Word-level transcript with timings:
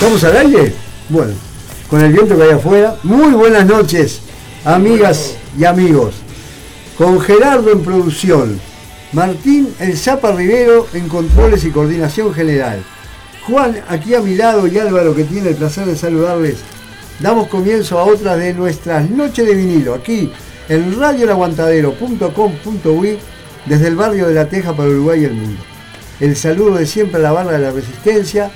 ¿Estamos 0.00 0.24
al 0.24 0.36
aire? 0.38 0.72
Bueno, 1.10 1.34
con 1.90 2.00
el 2.00 2.10
viento 2.10 2.34
que 2.34 2.44
hay 2.44 2.52
afuera. 2.52 2.96
Muy 3.02 3.32
buenas 3.32 3.66
noches, 3.66 4.22
amigas 4.64 5.34
y 5.58 5.66
amigos. 5.66 6.14
Con 6.96 7.20
Gerardo 7.20 7.70
en 7.70 7.82
producción, 7.82 8.58
Martín 9.12 9.68
El 9.78 9.98
Zapa 9.98 10.32
Rivero 10.32 10.86
en 10.94 11.06
controles 11.06 11.64
y 11.64 11.70
coordinación 11.70 12.32
general. 12.32 12.82
Juan 13.46 13.82
aquí 13.88 14.14
a 14.14 14.22
mi 14.22 14.36
lado 14.36 14.66
y 14.66 14.78
Álvaro 14.78 15.14
que 15.14 15.24
tiene 15.24 15.50
el 15.50 15.56
placer 15.56 15.84
de 15.84 15.96
saludarles. 15.96 16.56
Damos 17.18 17.48
comienzo 17.48 17.98
a 17.98 18.04
otra 18.04 18.38
de 18.38 18.54
nuestras 18.54 19.10
noches 19.10 19.46
de 19.46 19.54
vinilo, 19.54 19.92
aquí 19.92 20.32
en 20.70 20.98
radioelaguantadero.com.uy 20.98 23.18
desde 23.66 23.88
el 23.88 23.96
barrio 23.96 24.28
de 24.28 24.34
La 24.34 24.48
Teja 24.48 24.74
para 24.74 24.88
Uruguay 24.88 25.20
y 25.20 25.24
el 25.24 25.34
mundo. 25.34 25.60
El 26.20 26.36
saludo 26.36 26.76
de 26.76 26.86
siempre 26.86 27.18
a 27.18 27.22
la 27.22 27.32
barra 27.32 27.52
de 27.52 27.58
la 27.58 27.70
resistencia, 27.70 28.50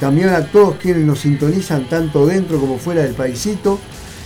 también 0.00 0.28
a 0.28 0.46
todos 0.46 0.76
quienes 0.76 1.04
nos 1.04 1.20
sintonizan 1.20 1.88
tanto 1.88 2.26
dentro 2.26 2.60
como 2.60 2.78
fuera 2.78 3.02
del 3.02 3.14
paisito 3.14 3.78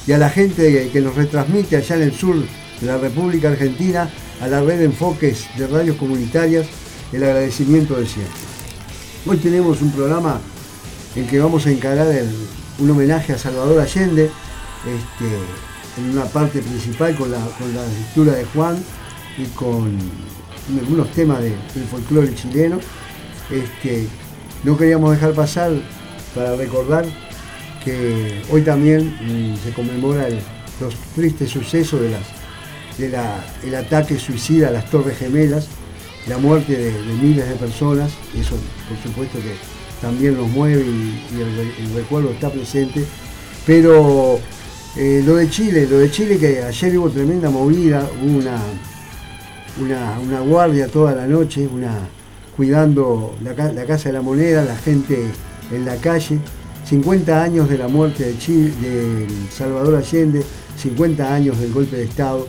y 0.07 0.13
a 0.13 0.19
la 0.19 0.29
gente 0.29 0.91
que 0.93 1.01
nos 1.01 1.15
retransmite 1.15 1.77
allá 1.77 1.97
en 1.97 2.03
el 2.03 2.13
sur 2.13 2.37
de 2.37 2.87
la 2.87 2.99
República 2.99 3.49
Argentina, 3.49 4.11
a 4.41 4.49
la 4.49 4.61
red 4.61 4.79
de 4.79 4.85
enfoques 4.87 5.47
de 5.57 5.67
radios 5.67 5.97
comunitarias, 5.97 6.67
el 7.13 7.23
agradecimiento 7.23 7.95
de 7.95 8.07
siempre. 8.07 8.35
Hoy 9.27 9.37
tenemos 9.37 9.81
un 9.81 9.93
programa 9.93 10.41
en 11.15 11.27
que 11.27 11.39
vamos 11.39 11.67
a 11.67 11.71
encarar 11.71 12.09
un 12.79 12.91
homenaje 12.91 13.33
a 13.33 13.39
Salvador 13.39 13.81
Allende, 13.81 14.25
este, 14.25 16.01
en 16.01 16.11
una 16.11 16.25
parte 16.25 16.61
principal 16.61 17.15
con 17.15 17.31
la, 17.31 17.39
lectura 17.39 18.33
de 18.33 18.45
Juan 18.47 18.83
y 19.39 19.45
con 19.55 19.97
algunos 20.79 21.11
temas 21.13 21.41
del 21.41 21.55
folclore 21.91 22.35
chileno. 22.35 22.79
Este, 23.51 24.09
no 24.65 24.77
queríamos 24.77 25.13
dejar 25.13 25.33
pasar 25.33 25.73
para 26.35 26.57
recordar 26.57 27.05
que 27.85 28.43
hoy 28.51 28.63
también 28.63 29.17
mm, 29.21 29.57
se 29.63 29.73
conmemora 29.73 30.29
los 30.81 30.95
tristes 31.15 31.51
sucesos 31.51 32.01
de 32.01 32.17
del 32.99 33.75
ataque 33.75 34.19
suicida 34.19 34.69
a 34.69 34.71
las 34.71 34.89
Torres 34.91 35.19
Gemelas, 35.19 35.67
la 36.29 36.39
muerte 36.39 36.77
de, 36.77 36.93
miles 37.21 37.49
de 37.49 37.55
personas, 37.57 38.13
eso 38.39 38.55
por 38.89 38.99
supuesto 39.03 39.39
que 39.39 39.55
también 40.01 40.37
nos 40.37 40.49
mueve 40.49 40.83
y, 40.83 41.41
el, 41.41 41.95
recuerdo 41.95 42.31
está 42.31 42.51
presente, 42.51 43.05
pero 43.67 44.39
eh, 44.97 45.23
lo 45.25 45.37
de 45.37 45.49
Chile, 45.49 45.87
lo 45.91 45.99
de 45.99 46.11
Chile 46.11 46.39
que 46.39 46.63
ayer 46.63 46.99
hubo 46.99 47.09
tremenda 47.09 47.51
movida, 47.51 48.09
hubo 48.23 48.39
una, 48.39 48.61
una, 49.81 50.21
una 50.21 50.41
guardia 50.41 50.87
toda 50.87 51.15
la 51.15 51.27
noche, 51.27 51.67
una, 51.67 52.09
cuidando 52.57 53.35
la, 53.43 53.55
Casa 53.55 54.09
de 54.09 54.13
la 54.13 54.23
Moneda, 54.23 54.65
la 54.65 54.77
gente 54.77 55.27
en 55.71 55.85
la 55.85 55.97
calle. 55.97 56.39
50 56.85 57.43
años 57.43 57.69
de 57.69 57.79
la 57.79 57.89
muerte 57.89 58.35
de, 58.35 59.27
Salvador 59.51 59.97
Allende, 59.97 60.43
50 60.77 61.33
años 61.33 61.59
del 61.59 61.73
golpe 61.73 61.97
de 61.97 62.05
Estado, 62.05 62.47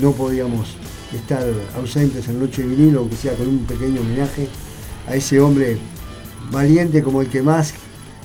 no 0.00 0.12
podíamos 0.12 0.76
estar 1.14 1.44
ausentes 1.76 2.28
en 2.28 2.40
Noche 2.40 2.62
de 2.62 2.68
Vinilo, 2.68 3.00
aunque 3.00 3.16
sea 3.16 3.34
con 3.34 3.48
un 3.48 3.60
pequeño 3.60 4.00
homenaje 4.00 4.48
a 5.08 5.14
ese 5.14 5.40
hombre 5.40 5.78
valiente 6.50 7.02
como 7.02 7.22
el 7.22 7.28
que 7.28 7.42
más 7.42 7.74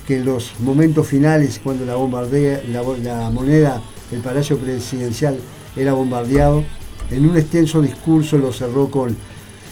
que 0.08 0.18
en 0.18 0.26
los 0.26 0.60
momentos 0.60 1.08
finales, 1.08 1.62
cuando 1.64 1.86
la, 1.86 1.96
bombardea, 1.96 2.62
la 2.68 3.30
moneda, 3.30 3.82
el 4.12 4.20
palacio 4.20 4.58
presidencial 4.58 5.38
era 5.76 5.94
bombardeado, 5.94 6.64
en 7.12 7.30
un 7.30 7.38
extenso 7.38 7.82
discurso 7.82 8.38
lo 8.38 8.52
cerró 8.52 8.90
con, 8.90 9.16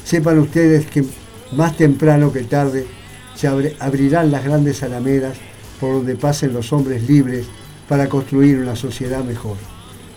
sepan 0.03 0.39
ustedes 0.39 0.85
que 0.85 1.03
más 1.51 1.77
temprano 1.77 2.31
que 2.31 2.43
tarde 2.43 2.85
se 3.35 3.47
abrirán 3.47 4.31
las 4.31 4.43
grandes 4.43 4.83
alamedas 4.83 5.37
por 5.79 5.93
donde 5.93 6.15
pasen 6.15 6.53
los 6.53 6.73
hombres 6.73 7.07
libres 7.07 7.45
para 7.87 8.09
construir 8.09 8.59
una 8.59 8.75
sociedad 8.75 9.23
mejor. 9.23 9.55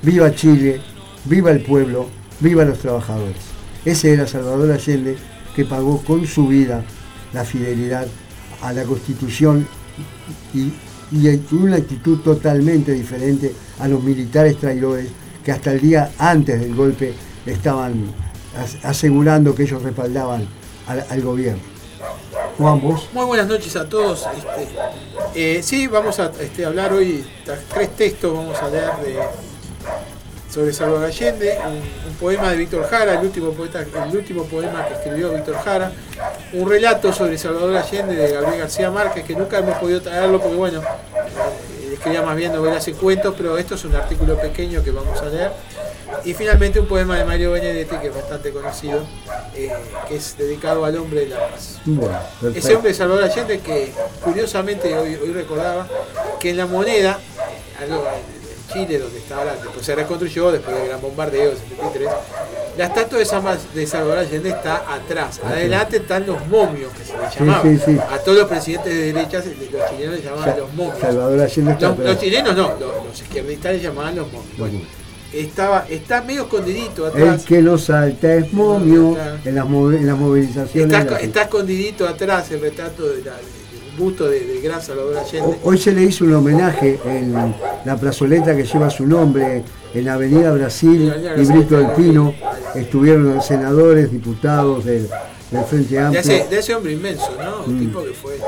Viva 0.02 0.34
Chile, 0.34 0.80
viva 1.24 1.50
el 1.52 1.62
pueblo, 1.62 2.08
viva 2.40 2.64
los 2.64 2.78
trabajadores. 2.78 3.36
Ese 3.84 4.12
era 4.12 4.26
Salvador 4.26 4.72
Allende 4.72 5.16
que 5.54 5.64
pagó 5.64 6.02
con 6.02 6.26
su 6.26 6.48
vida 6.48 6.84
la 7.32 7.44
fidelidad 7.44 8.06
a 8.60 8.72
la 8.72 8.82
Constitución 8.84 9.66
y, 10.52 10.72
y 11.16 11.40
una 11.52 11.76
actitud 11.76 12.18
totalmente 12.18 12.92
diferente 12.92 13.52
a 13.78 13.88
los 13.88 14.02
militares 14.02 14.58
traidores 14.58 15.08
que 15.44 15.52
hasta 15.52 15.72
el 15.72 15.80
día 15.80 16.10
antes 16.18 16.60
del 16.60 16.74
golpe 16.74 17.14
estaban 17.46 18.06
asegurando 18.82 19.54
que 19.54 19.62
ellos 19.64 19.82
respaldaban 19.82 20.46
al, 20.86 21.22
gobierno. 21.22 21.62
Juan, 22.58 22.80
vos. 22.80 23.08
Muy 23.12 23.24
buenas 23.26 23.46
noches 23.46 23.74
a 23.76 23.88
todos. 23.88 24.26
Este, 24.36 25.58
eh, 25.58 25.62
sí, 25.62 25.86
vamos 25.86 26.18
a 26.18 26.30
este, 26.40 26.64
hablar 26.64 26.92
hoy, 26.92 27.24
tres 27.72 27.96
textos 27.96 28.34
vamos 28.34 28.58
a 28.60 28.68
leer 28.68 28.96
de, 29.04 29.18
sobre 30.52 30.72
Salvador 30.72 31.06
Allende, 31.06 31.58
un, 32.06 32.14
poema 32.16 32.50
de 32.50 32.56
Víctor 32.58 32.86
Jara, 32.88 33.14
el 33.14 33.24
último, 33.24 33.52
poeta, 33.52 33.80
el 33.80 34.16
último 34.16 34.44
poema 34.44 34.86
que 34.86 34.94
escribió 34.94 35.32
Víctor 35.32 35.56
Jara, 35.56 35.92
un 36.52 36.68
relato 36.68 37.12
sobre 37.12 37.38
Salvador 37.38 37.74
Allende 37.74 38.14
de 38.14 38.32
Gabriel 38.32 38.58
García 38.58 38.90
Márquez, 38.90 39.24
que 39.24 39.34
nunca 39.34 39.58
hemos 39.58 39.78
podido 39.78 40.02
traerlo 40.02 40.40
porque 40.40 40.56
bueno, 40.56 40.82
escribía 42.02 42.22
más 42.22 42.36
bien 42.36 42.52
novelas 42.52 42.88
y 42.88 42.94
cuentos, 42.94 43.32
pero 43.36 43.56
esto 43.56 43.76
es 43.76 43.84
un 43.84 43.94
artículo 43.94 44.36
pequeño 44.36 44.82
que 44.82 44.90
vamos 44.90 45.22
a 45.22 45.26
leer. 45.26 45.52
Y 46.24 46.34
finalmente 46.34 46.80
un 46.80 46.86
poema 46.86 47.16
de 47.16 47.24
Mario 47.24 47.52
Benedetti, 47.52 47.94
que 47.96 48.08
es 48.08 48.14
bastante 48.14 48.50
conocido, 48.50 49.06
eh, 49.54 49.70
que 50.08 50.16
es 50.16 50.36
dedicado 50.36 50.84
al 50.84 50.96
hombre 50.96 51.20
de 51.20 51.26
la 51.28 51.48
paz. 51.48 51.78
Ese 52.56 52.74
hombre 52.74 52.90
de 52.90 52.96
Salvador 52.96 53.22
Allende 53.22 53.60
que 53.60 53.92
curiosamente 54.20 54.98
hoy, 54.98 55.14
recordaba 55.32 55.86
que 56.40 56.50
en 56.50 56.56
la 56.56 56.66
moneda, 56.66 57.20
en 57.80 58.72
Chile, 58.72 58.98
donde 58.98 59.18
estaba 59.18 59.44
después 59.52 59.86
se 59.86 59.94
reconstruyó 59.94 60.50
después 60.50 60.76
del 60.76 60.88
gran 60.88 61.00
bombardeo 61.00 61.50
del 61.50 61.58
73, 61.58 62.08
la 62.76 62.86
estatua 62.86 63.18
de, 63.18 63.86
Salvador 63.86 64.18
Allende 64.18 64.48
está 64.48 64.94
atrás. 64.94 65.40
Adelante 65.44 65.98
están 65.98 66.26
los 66.26 66.46
momios, 66.48 66.92
que 66.92 67.04
se 67.04 67.18
les 67.18 67.38
llamaba. 67.38 68.14
A 68.14 68.18
todos 68.18 68.38
los 68.38 68.48
presidentes 68.48 68.92
de 68.94 69.12
derecha, 69.12 69.38
los 69.38 69.90
chilenos 69.90 70.14
les 70.16 70.24
llamaban 70.24 70.58
los 70.58 70.72
momios. 70.74 70.98
Salvador 70.98 71.40
Allende 71.40 71.72
está 71.72 71.94
los, 71.94 72.18
chilenos 72.18 72.56
no, 72.56 72.74
los, 72.78 73.20
izquierdistas 73.20 73.72
les 73.72 73.82
llamaban 73.82 74.16
los 74.16 74.26
momios 74.32 74.82
estaba, 75.32 75.86
está 75.88 76.22
medio 76.22 76.42
escondidito 76.42 77.06
atrás. 77.06 77.40
El 77.40 77.46
que 77.46 77.62
lo 77.62 77.78
salta 77.78 78.34
es 78.34 78.52
momio 78.52 79.16
en, 79.44 79.54
las, 79.54 79.66
movilizaciones. 79.66 81.06
Está, 81.22 81.42
escondidito 81.42 82.06
atrás 82.06 82.50
el 82.50 82.60
retrato 82.60 83.08
del 83.08 83.22
busto 83.98 84.28
de, 84.28 84.40
de 84.46 84.60
Gran 84.60 84.82
Salvador 84.82 85.18
Allende. 85.18 85.58
Hoy 85.62 85.78
se 85.78 85.92
le 85.92 86.02
hizo 86.02 86.24
un 86.24 86.34
homenaje 86.34 86.98
en 87.04 87.54
la 87.84 87.96
plazoleta 87.96 88.56
que 88.56 88.64
lleva 88.64 88.90
su 88.90 89.06
nombre 89.06 89.64
en 89.94 90.04
la 90.04 90.14
Avenida 90.14 90.52
Brasil 90.52 91.12
y 91.36 91.44
Brito 91.44 91.76
del 91.76 91.90
Pino. 91.92 92.34
Estuvieron 92.74 93.34
los 93.34 93.46
senadores, 93.46 94.10
diputados 94.10 94.84
del, 94.84 95.08
Frente 95.68 95.98
Amplio. 95.98 96.22
De 96.22 96.58
ese, 96.58 96.74
hombre 96.74 96.92
inmenso, 96.92 97.30
¿no? 97.38 97.64
Un 97.66 97.76
mm. 97.76 97.78
tipo 97.78 98.02
que 98.02 98.12
fue 98.12 98.38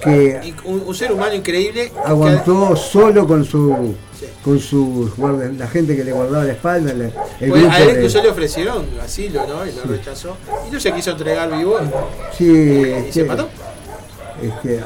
que 0.00 0.54
un, 0.64 0.94
ser 0.94 1.10
humano 1.10 1.34
increíble 1.34 1.90
aguantó 2.04 2.76
solo 2.76 3.26
con 3.26 3.44
su 3.44 3.96
con 4.44 4.60
su 4.60 5.10
la 5.58 5.66
gente 5.66 5.96
que 5.96 6.04
le 6.04 6.12
guardaba 6.12 6.44
la 6.44 6.52
espalda 6.52 6.92
el 6.92 7.12
pues 7.50 7.64
a 7.64 7.82
él 7.82 7.96
incluso 7.96 8.22
le 8.22 8.28
ofrecieron 8.28 8.86
asilo 9.02 9.44
no 9.46 9.66
y 9.66 9.72
lo 9.72 9.82
rechazó 9.84 10.36
y 10.68 10.72
no 10.72 10.78
se 10.78 10.92
quiso 10.92 11.10
entregar 11.10 11.50
vivo 11.56 11.78
sí 12.36 12.46
y, 13.08 13.12
se 13.12 13.24
mató 13.24 13.48
este, 14.42 14.80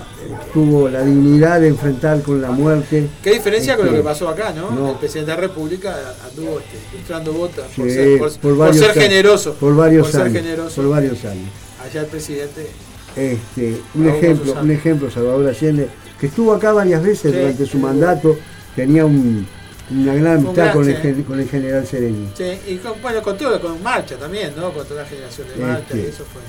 tuvo 0.52 0.88
la 0.88 1.02
dignidad 1.02 1.60
de 1.60 1.68
enfrentar 1.68 2.22
con 2.22 2.40
la 2.40 2.50
muerte. 2.50 3.08
¿Qué 3.22 3.32
diferencia 3.32 3.76
con 3.76 3.86
lo 3.86 3.92
que 3.92 3.98
este, 3.98 4.08
pasó 4.08 4.28
acá, 4.28 4.52
no? 4.52 4.90
El 4.90 4.96
presidente 4.96 5.30
de 5.30 5.36
la 5.36 5.42
República 5.42 5.96
anduvo 6.26 6.60
este, 6.60 7.30
botas 7.30 7.66
por, 7.76 7.90
ser, 7.90 8.18
por, 8.40 8.74
ser 8.74 8.92
generoso. 8.92 9.54
Por 9.54 9.76
varios 9.76 10.14
años. 10.14 10.72
Por 10.74 10.88
varios 10.88 11.24
años. 11.24 11.48
Allá 11.84 12.00
el 12.02 12.06
presidente 12.06 12.70
este, 13.16 13.80
un 13.94 14.08
ejemplo, 14.08 14.54
un 14.60 14.70
ejemplo, 14.70 15.10
Salvador 15.10 15.46
Allende, 15.48 15.88
que 16.18 16.26
estuvo 16.26 16.52
acá 16.54 16.72
varias 16.72 17.02
veces 17.02 17.32
durante 17.32 17.66
su 17.66 17.78
mandato, 17.78 18.38
tenía 18.74 19.04
una 19.04 20.14
gran 20.14 20.38
amistad 20.38 20.72
con, 20.72 20.88
el, 20.88 21.24
con 21.24 21.38
el 21.38 21.48
general 21.48 21.86
Sereni. 21.86 22.30
Sí, 22.34 22.58
y 22.68 22.76
con, 22.76 23.00
bueno, 23.02 23.20
con 23.22 23.36
todo, 23.36 23.60
con 23.60 23.82
Marcha 23.82 24.16
también, 24.16 24.52
¿no? 24.56 24.72
Con 24.72 24.86
toda 24.86 25.02
la 25.02 25.08
generación 25.08 25.46
de 25.48 25.56
Marcha, 25.56 25.94
este, 25.94 26.08
eso 26.08 26.24
fue. 26.24 26.40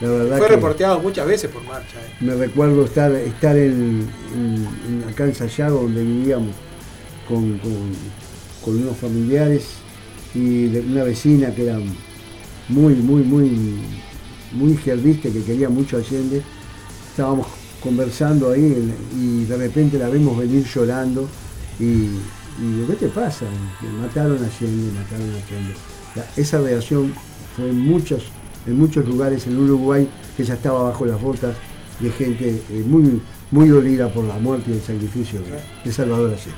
La 0.00 0.08
verdad 0.08 0.38
fue 0.38 0.48
reporteado 0.48 1.00
muchas 1.00 1.26
veces 1.26 1.50
por 1.50 1.62
Marcha. 1.62 1.98
Eh. 2.00 2.16
Me 2.20 2.34
recuerdo 2.34 2.84
estar, 2.84 3.12
estar 3.12 3.56
en, 3.56 4.08
en, 4.34 5.04
acá 5.08 5.24
en 5.24 5.34
Sayago, 5.34 5.82
donde 5.82 6.02
vivíamos, 6.02 6.54
con, 7.28 7.60
con 8.64 8.76
unos 8.76 8.96
familiares 8.96 9.64
y 10.34 10.66
de 10.66 10.80
una 10.80 11.04
vecina 11.04 11.54
que 11.54 11.64
era 11.64 11.78
muy, 12.68 12.94
muy, 12.94 13.22
muy 13.22 13.80
muy 14.54 14.72
izquierdista 14.72 15.28
que 15.30 15.42
quería 15.42 15.68
mucho 15.68 15.96
Allende, 15.96 16.42
estábamos 17.10 17.46
conversando 17.82 18.50
ahí 18.50 18.92
y 19.14 19.44
de 19.44 19.56
repente 19.56 19.98
la 19.98 20.08
vemos 20.08 20.38
venir 20.38 20.64
llorando 20.64 21.28
y, 21.78 21.84
y 21.84 22.84
¿qué 22.88 22.94
te 22.94 23.08
pasa? 23.08 23.46
mataron 24.00 24.38
a 24.42 24.46
Allende, 24.46 24.92
mataron 24.98 25.30
a 25.30 25.36
Allende. 25.36 25.74
esa 26.36 26.60
reacción 26.60 27.12
fue 27.56 27.68
en 27.68 27.78
muchos, 27.78 28.24
en 28.66 28.78
muchos 28.78 29.06
lugares 29.06 29.46
en 29.46 29.58
Uruguay 29.58 30.08
que 30.36 30.44
ya 30.44 30.54
estaba 30.54 30.84
bajo 30.84 31.06
las 31.06 31.20
botas 31.20 31.56
de 32.00 32.10
gente 32.10 32.62
eh, 32.70 32.84
muy, 32.86 33.20
muy 33.50 33.68
dolida 33.68 34.12
por 34.12 34.24
la 34.24 34.38
muerte 34.38 34.70
y 34.70 34.74
el 34.74 34.80
sacrificio 34.80 35.40
de, 35.84 35.92
Salvador 35.92 36.30
Allende. 36.30 36.52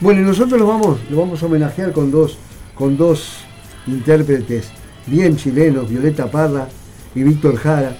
Bueno, 0.00 0.20
y 0.20 0.24
nosotros 0.24 0.60
lo 0.60 0.66
vamos, 0.66 0.98
lo 1.10 1.18
vamos 1.18 1.42
a 1.42 1.46
homenajear 1.46 1.92
con 1.92 2.10
dos, 2.10 2.38
con 2.74 2.96
dos 2.96 3.38
intérpretes 3.86 4.70
bien 5.06 5.36
chilenos, 5.36 5.88
Violeta 5.88 6.30
Parra 6.30 6.68
y 7.14 7.22
Víctor 7.22 7.56
Jara. 7.56 7.96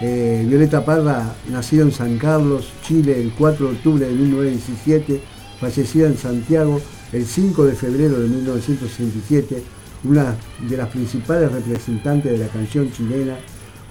Eh, 0.00 0.44
Violeta 0.48 0.84
Parra, 0.84 1.34
nacido 1.50 1.82
en 1.82 1.92
San 1.92 2.18
Carlos, 2.18 2.72
Chile, 2.82 3.20
el 3.20 3.32
4 3.32 3.66
de 3.66 3.72
octubre 3.72 4.06
de 4.06 4.12
1917, 4.12 5.20
fallecida 5.60 6.06
en 6.06 6.16
Santiago 6.16 6.80
el 7.12 7.26
5 7.26 7.64
de 7.64 7.74
febrero 7.74 8.20
de 8.20 8.28
1967, 8.28 9.62
una 10.04 10.36
de 10.68 10.76
las 10.76 10.88
principales 10.88 11.50
representantes 11.52 12.32
de 12.32 12.38
la 12.38 12.48
canción 12.48 12.90
chilena, 12.92 13.36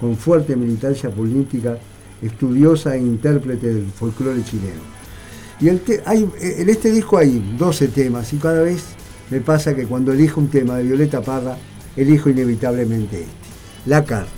con 0.00 0.16
fuerte 0.16 0.56
militancia 0.56 1.10
política, 1.10 1.78
estudiosa 2.22 2.94
e 2.94 3.00
intérprete 3.00 3.74
del 3.74 3.86
folclore 3.86 4.42
chileno. 4.44 4.98
Y 5.60 5.68
en 5.68 6.68
este 6.68 6.92
disco 6.92 7.18
hay 7.18 7.56
12 7.58 7.88
temas 7.88 8.32
y 8.32 8.36
cada 8.36 8.62
vez 8.62 8.84
me 9.30 9.40
pasa 9.40 9.74
que 9.74 9.86
cuando 9.86 10.12
elijo 10.12 10.40
un 10.40 10.48
tema 10.48 10.76
de 10.76 10.84
Violeta 10.84 11.20
Parra, 11.20 11.56
elijo 11.96 12.30
inevitablemente 12.30 13.20
este, 13.20 13.28
La 13.86 14.04
Carta. 14.04 14.37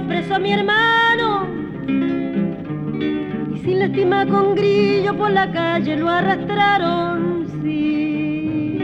Preso 0.00 0.38
mi 0.38 0.52
hermano 0.52 1.46
sin 3.66 3.80
lástima 3.80 4.26
con 4.26 4.54
grillo 4.54 5.16
por 5.16 5.30
la 5.30 5.50
calle 5.50 5.96
lo 5.96 6.08
arrastraron, 6.08 7.48
sí. 7.62 8.78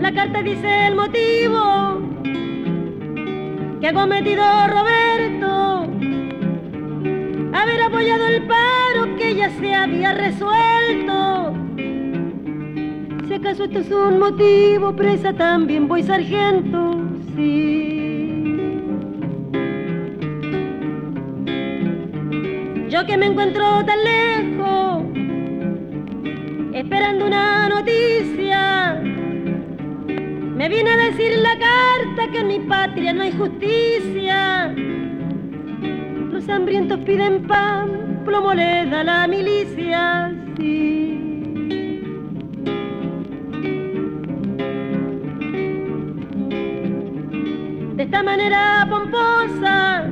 La 0.00 0.12
carta 0.12 0.42
dice 0.42 0.86
el 0.88 0.96
motivo 0.96 2.00
que 3.80 3.88
ha 3.88 3.92
cometido 3.92 4.42
Roberto, 4.66 5.82
haber 7.52 7.82
apoyado 7.82 8.26
el 8.26 8.42
paro 8.46 9.16
que 9.16 9.36
ya 9.36 9.50
se 9.50 9.74
había 9.74 10.12
resuelto. 10.12 11.54
Acaso 13.42 13.64
esto 13.64 13.80
es 13.80 13.90
un 13.90 14.20
motivo, 14.20 14.94
presa 14.94 15.32
también 15.32 15.88
voy 15.88 16.04
sargento, 16.04 16.94
sí. 17.34 18.78
Yo 22.88 23.04
que 23.04 23.16
me 23.16 23.26
encuentro 23.26 23.84
tan 23.84 23.98
lejos, 24.04 25.02
esperando 26.72 27.26
una 27.26 27.68
noticia, 27.68 29.02
me 29.02 30.68
viene 30.68 30.90
a 30.90 30.96
decir 30.98 31.36
la 31.38 31.58
carta 31.58 32.30
que 32.30 32.38
en 32.38 32.46
mi 32.46 32.60
patria 32.60 33.12
no 33.12 33.24
hay 33.24 33.32
justicia. 33.32 34.72
Los 36.30 36.48
hambrientos 36.48 37.00
piden 37.00 37.44
pan, 37.48 38.22
plomo 38.24 38.54
le 38.54 38.86
da 38.86 39.02
la 39.02 39.26
milicia, 39.26 40.32
sí. 40.56 41.11
Esta 48.12 48.24
manera 48.24 48.86
pomposa, 48.90 50.04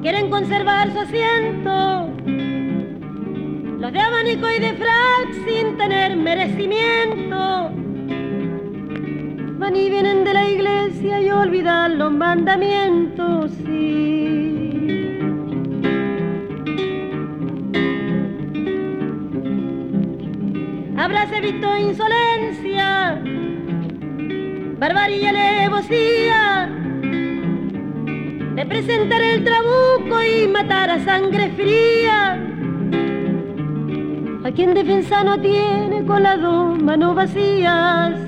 quieren 0.00 0.30
conservar 0.30 0.90
su 0.90 1.00
asiento. 1.00 2.08
Los 3.78 3.92
de 3.92 4.00
abanico 4.00 4.50
y 4.50 4.58
de 4.58 4.72
frac 4.72 5.30
sin 5.46 5.76
tener 5.76 6.16
merecimiento. 6.16 7.70
Van 9.58 9.76
y 9.76 9.90
vienen 9.90 10.24
de 10.24 10.32
la 10.32 10.48
iglesia 10.48 11.20
y 11.20 11.30
olvidan 11.30 11.98
los 11.98 12.10
mandamientos, 12.10 13.50
sí. 13.66 15.18
Habráse 20.96 21.40
visto 21.42 21.76
insolencia, 21.76 23.22
barbarie 24.82 25.18
y 25.18 25.26
alevosía 25.26 26.68
de 28.56 28.66
presentar 28.66 29.22
el 29.22 29.44
trabuco 29.44 30.20
y 30.20 30.48
matar 30.48 30.90
a 30.90 30.98
sangre 31.04 31.50
fría. 31.50 32.32
A 34.42 34.50
quien 34.50 34.74
defensa 34.74 35.22
no 35.22 35.40
tiene 35.40 36.04
con 36.04 36.24
las 36.24 36.42
dos 36.42 36.82
manos 36.82 37.14
vacías. 37.14 38.18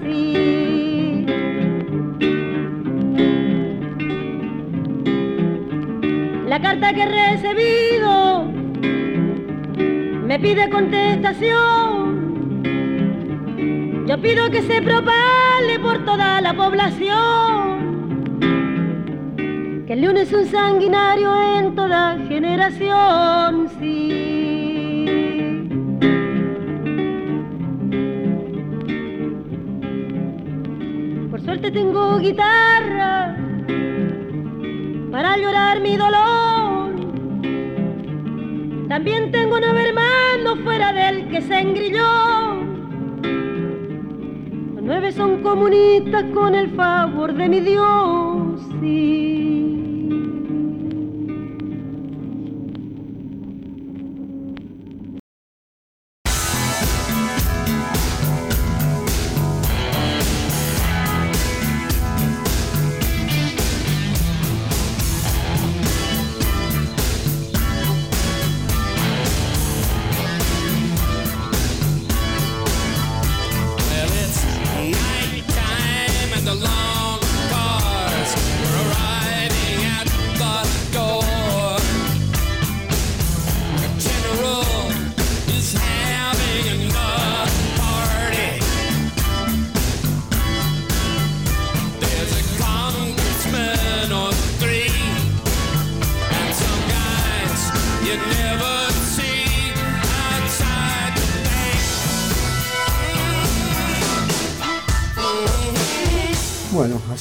La 6.46 6.62
carta 6.62 6.92
que 6.92 7.02
he 7.02 7.32
recibido 7.32 8.44
me 10.24 10.38
pide 10.38 10.70
contestación. 10.70 11.94
Yo 14.06 14.20
pido 14.20 14.50
que 14.50 14.62
se 14.62 14.82
propale 14.82 15.78
por 15.80 16.04
toda 16.04 16.40
la 16.40 16.54
población 16.54 17.94
que 19.86 19.92
el 19.92 20.00
león 20.00 20.16
es 20.16 20.32
un 20.32 20.46
sanguinario 20.46 21.58
en 21.58 21.74
toda 21.74 22.16
generación, 22.26 23.68
sí. 23.78 25.68
Por 31.31 31.40
suerte 31.43 31.70
tengo 31.70 32.19
guitarra 32.19 33.36
para 35.10 35.36
llorar 35.36 35.81
mi 35.81 35.96
dolor. 35.96 36.94
También 38.88 39.31
tengo 39.32 39.60
nueve 39.60 39.88
hermanos 39.88 40.60
fuera 40.64 40.93
del 40.93 41.29
que 41.29 41.43
se 41.43 41.58
engrilló. 41.58 42.54
Nueve 44.84 45.12
son 45.12 45.43
comunistas 45.43 46.24
con 46.34 46.55
el 46.55 46.69
favor 46.72 47.32
de 47.32 47.48
mi 47.48 47.60
Dios, 47.60 48.60
sí. 48.82 49.33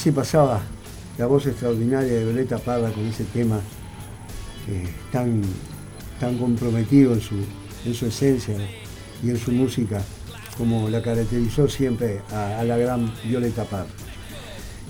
Así 0.04 0.12
pasaba 0.12 0.60
la 1.16 1.24
voz 1.24 1.46
extraordinaria 1.46 2.12
de 2.12 2.24
Violeta 2.26 2.58
Parra 2.58 2.90
con 2.90 3.06
ese 3.06 3.24
tema 3.24 3.58
tan, 5.10 5.40
tan 6.20 6.36
comprometido 6.36 7.14
en 7.14 7.22
su, 7.22 7.36
en 7.86 7.94
su 7.94 8.04
esencia 8.04 8.54
y 9.22 9.30
en 9.30 9.38
su 9.38 9.50
música, 9.50 10.02
como 10.58 10.90
la 10.90 11.00
caracterizó 11.00 11.70
siempre 11.70 12.20
a, 12.30 12.62
la 12.64 12.76
gran 12.76 13.14
Violeta 13.24 13.64
Parra. 13.64 13.86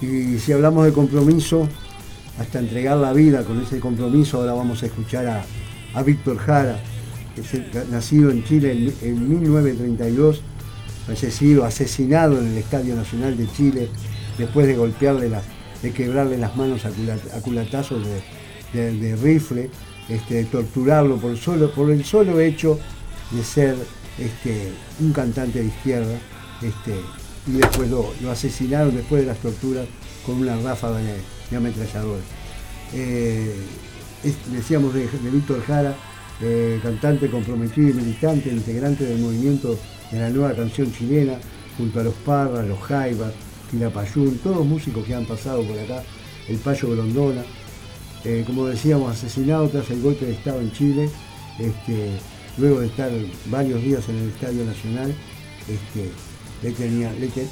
Y 0.02 0.37
si 0.40 0.50
hablamos 0.50 0.85
de 0.85 0.92
compromiso, 0.92 1.68
hasta 2.40 2.59
entregar 2.59 2.97
la 2.97 3.12
vida 3.12 3.44
con 3.44 3.62
ese 3.62 3.78
compromiso, 3.78 4.38
ahora 4.38 4.54
vamos 4.54 4.83
a 4.83 4.87
escuchar 4.87 5.47
a, 5.94 6.02
Víctor 6.02 6.38
Jara, 6.38 6.80
nacido 7.88 8.33
en 8.33 8.42
Chile 8.42 8.92
en, 9.00 9.28
1932, 9.28 10.42
fallecido, 11.06 11.64
asesinado 11.64 12.40
en 12.40 12.49
el 12.49 12.59
Estadio 12.59 12.97
Nacional 12.97 13.37
de 13.37 13.47
Chile, 13.52 13.88
después 14.38 14.67
de 14.67 14.76
golpearle 14.76 15.31
de 15.83 15.93
quebrarle 15.93 16.38
las 16.38 16.57
manos 16.57 16.85
a, 16.87 17.41
culatazos 17.41 18.03
de, 18.73 19.17
rifle, 19.23 19.71
este, 20.09 20.35
de 20.35 20.45
torturarlo 20.45 21.19
por, 21.19 21.37
solo, 21.37 21.71
por 21.73 21.91
el 21.91 22.05
solo 22.05 22.41
hecho 22.41 22.79
de 23.31 23.45
ser 23.45 23.76
este, 24.19 24.73
un 25.00 25.12
cantante 25.12 25.61
de 25.61 25.67
izquierda, 25.67 26.19
este, 26.62 26.95
y 27.47 27.53
después 27.53 27.91
lo, 27.91 28.12
asesinaron 28.31 28.95
después 28.95 29.23
de 29.23 29.26
las 29.26 29.38
torturas 29.38 29.87
con 30.25 30.37
una 30.37 30.57
ráfaga 30.57 30.99
de, 30.99 31.57
ametrallador. 31.57 32.19
Eh, 32.95 33.55
decíamos 34.53 34.95
de, 34.95 35.09
Víctor 35.31 35.62
Jara, 35.67 35.95
eh, 36.41 36.81
cantante 36.83 37.31
comprometido 37.31 37.91
y 37.91 37.93
militante, 37.93 38.50
integrante 38.50 39.05
del 39.05 39.19
movimiento 39.19 39.79
de 40.11 40.19
la 40.19 40.31
nueva 40.31 40.55
canción 40.55 40.93
chilena, 40.93 41.38
junto 41.76 42.00
a 42.00 42.05
los 42.05 42.14
Parras, 42.14 42.67
los 42.67 42.81
Jaivas, 42.81 43.33
Quilapayún, 43.75 44.38
todos 44.38 44.64
músicos 44.64 45.04
que 45.04 45.14
han 45.14 45.26
pasado 45.26 45.62
por 45.64 45.76
acá, 45.78 46.02
el 46.49 46.59
Payo 46.59 46.90
Grondona, 46.90 47.43
eh, 48.25 48.45
como 48.47 48.66
decíamos, 48.66 49.11
asesinado 49.11 49.69
tras 49.69 49.90
el 49.90 50.00
golpe 50.00 50.26
de 50.26 50.33
Estado 50.33 50.61
en 50.61 50.73
Chile, 50.73 51.11
este, 51.59 52.11
luego 52.57 52.81
de 52.81 52.87
estar 52.87 53.11
varios 53.47 53.83
días 53.83 54.09
en 54.09 54.16
el 54.16 54.28
Estadio 54.28 54.64
Nacional, 54.64 55.14
este, 55.69 56.11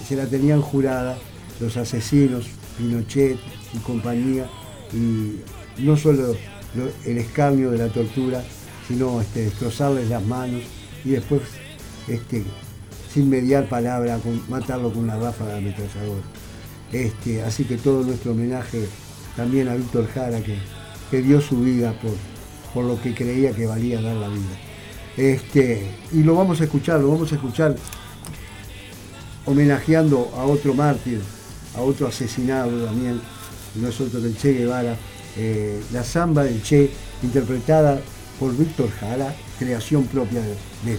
se 0.07 0.17
la 0.17 0.27
tenían 0.27 0.63
jurada 0.63 1.19
los 1.61 1.77
asesinos, 1.77 2.47
Pinochet 2.79 3.39
y 3.75 3.79
compañía, 3.79 4.49
y 4.95 5.41
no 5.83 5.97
solo 5.97 6.37
el 7.05 7.19
escambio 7.19 7.73
de 7.73 7.79
la 7.79 7.89
tortura, 7.89 8.43
sino 8.87 9.21
este, 9.21 9.45
destrozarles 9.45 10.09
las 10.09 10.25
manos 10.25 10.63
y 11.05 11.11
después, 11.11 11.43
este, 12.07 12.45
sin 13.13 13.29
mediar 13.29 13.69
palabra, 13.69 14.19
matarlo 14.49 14.93
con 14.93 15.05
una 15.05 15.19
ráfaga 15.19 15.53
de 15.53 15.59
ametrallador. 15.59 16.23
Este, 16.93 17.43
así 17.43 17.65
que 17.65 17.77
todo 17.77 18.03
nuestro 18.03 18.33
homenaje 18.33 18.87
también 19.37 19.69
a 19.69 19.75
Víctor 19.75 20.09
Jara, 20.13 20.41
que, 20.41 20.59
dio 21.23 21.43
su 21.43 21.61
vida 21.61 21.93
por, 22.01 22.13
por 22.73 22.85
lo 22.87 23.01
que 23.03 23.15
creía 23.15 23.53
que 23.53 23.67
valía 23.67 24.01
dar 24.01 24.17
la 24.17 24.29
vida. 24.29 24.57
Este, 25.17 25.91
y 26.11 26.23
lo 26.23 26.35
vamos 26.35 26.61
a 26.63 26.65
escuchar, 26.65 27.01
lo 27.01 27.11
vamos 27.11 27.31
a 27.33 27.35
escuchar 27.35 27.77
homenajeando 29.45 30.33
a 30.37 30.45
otro 30.45 30.73
mártir, 30.73 31.21
a 31.77 31.83
otro 31.83 32.07
asesinado 32.07 32.85
también, 32.85 33.21
no 33.75 33.89
es 33.89 34.01
otro 34.01 34.21
que 34.21 34.27
el 34.27 34.37
Che 34.37 34.53
Guevara, 34.53 34.97
eh, 35.37 35.83
la 35.93 36.03
samba 36.03 36.45
del 36.45 36.63
Che, 36.63 36.91
interpretada 37.23 38.01
por 38.39 38.57
Víctor 38.57 38.91
Jara, 38.91 39.35
creación 39.59 40.05
propia 40.05 40.41
de 40.41 40.53
él. 40.93 40.99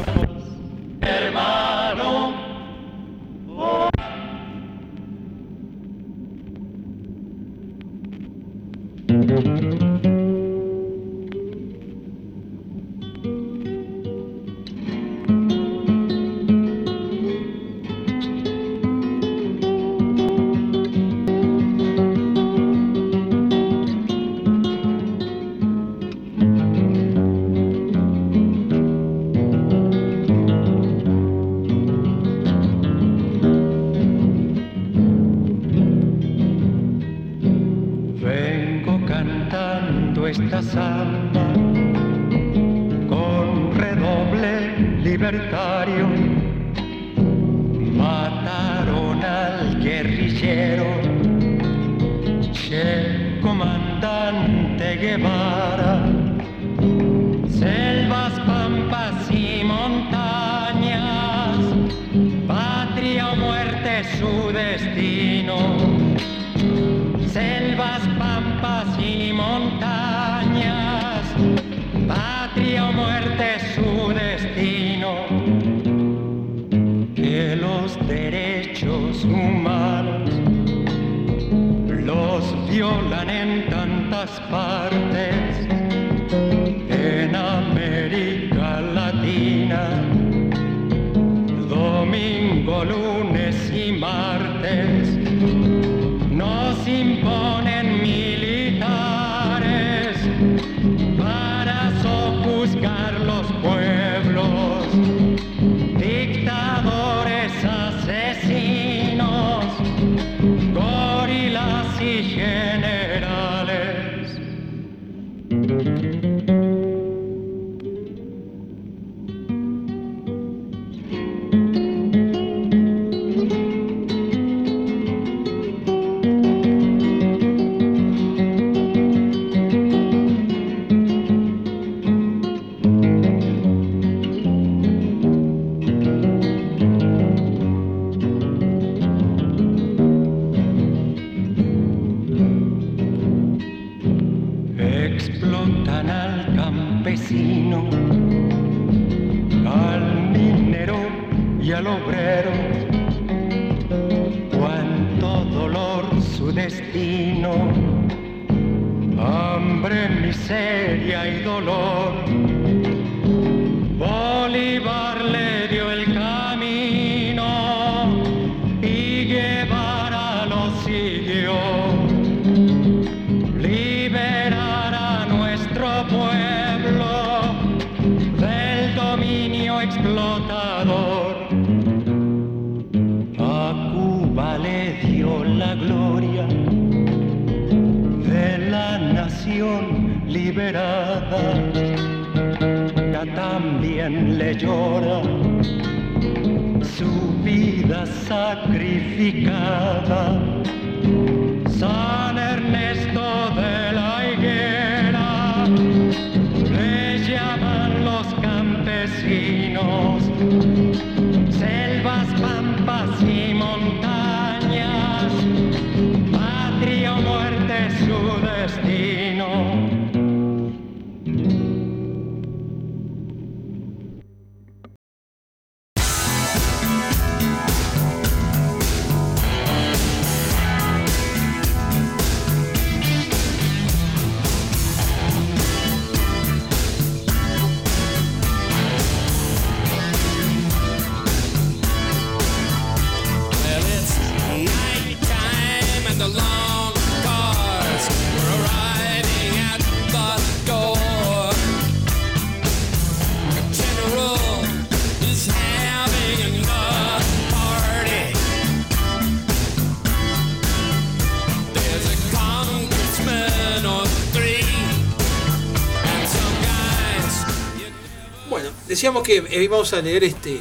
decíamos 269.01 269.23
que 269.23 269.37
eh, 269.49 269.67
vamos 269.67 269.91
a 269.93 270.01
leer 270.03 270.23
este 270.23 270.59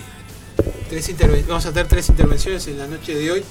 tres 0.89 1.15
vamos 1.47 1.67
a 1.67 1.73
tener 1.75 1.89
tres 1.89 2.09
intervenciones 2.09 2.67
en 2.69 2.79
la 2.79 2.87
noche 2.87 3.15
de 3.15 3.31
hoy. 3.31 3.45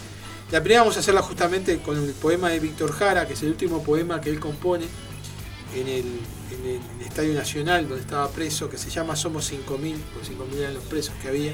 La 0.49 0.61
primera 0.61 0.81
vamos 0.81 0.97
a 0.97 1.01
hacerla 1.01 1.21
justamente 1.21 1.77
con 1.77 1.95
el 1.95 2.11
poema 2.13 2.49
de 2.49 2.59
Víctor 2.59 2.91
Jara, 2.93 3.27
que 3.27 3.33
es 3.33 3.43
el 3.43 3.49
último 3.49 3.83
poema 3.83 4.19
que 4.19 4.31
él 4.31 4.39
compone 4.39 4.85
en 5.75 5.87
el, 5.87 6.19
Estadio 7.05 7.35
Nacional, 7.35 7.87
donde 7.87 8.01
estaba 8.01 8.31
preso, 8.31 8.67
que 8.67 8.79
se 8.79 8.89
llama 8.89 9.15
Somos 9.15 9.53
5.000, 9.53 9.95
porque 10.11 10.29
5.000 10.31 10.57
eran 10.57 10.73
los 10.73 10.83
presos 10.85 11.13
que 11.21 11.27
había. 11.27 11.53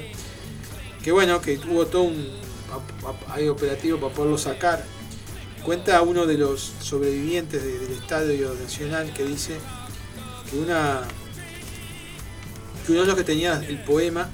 Que 1.04 1.12
bueno, 1.12 1.42
que 1.42 1.58
tuvo 1.58 1.84
todo 1.84 2.04
un 2.04 2.26
hay 3.28 3.48
operativo 3.48 4.00
para 4.00 4.14
poderlo 4.14 4.38
sacar. 4.38 4.82
Cuenta 5.62 6.00
uno 6.00 6.24
de 6.24 6.38
los 6.38 6.72
sobrevivientes 6.80 7.62
del 7.62 7.92
Estadio 7.92 8.54
Nacional 8.54 9.12
que 9.12 9.24
dice 9.24 9.58
que 10.50 10.56
una 10.56 11.02
que 12.86 12.92
uno 12.92 13.00
de 13.00 13.08
los 13.08 13.16
que 13.16 13.24
tenía 13.24 13.60
el 13.68 13.82
poema 13.82 14.28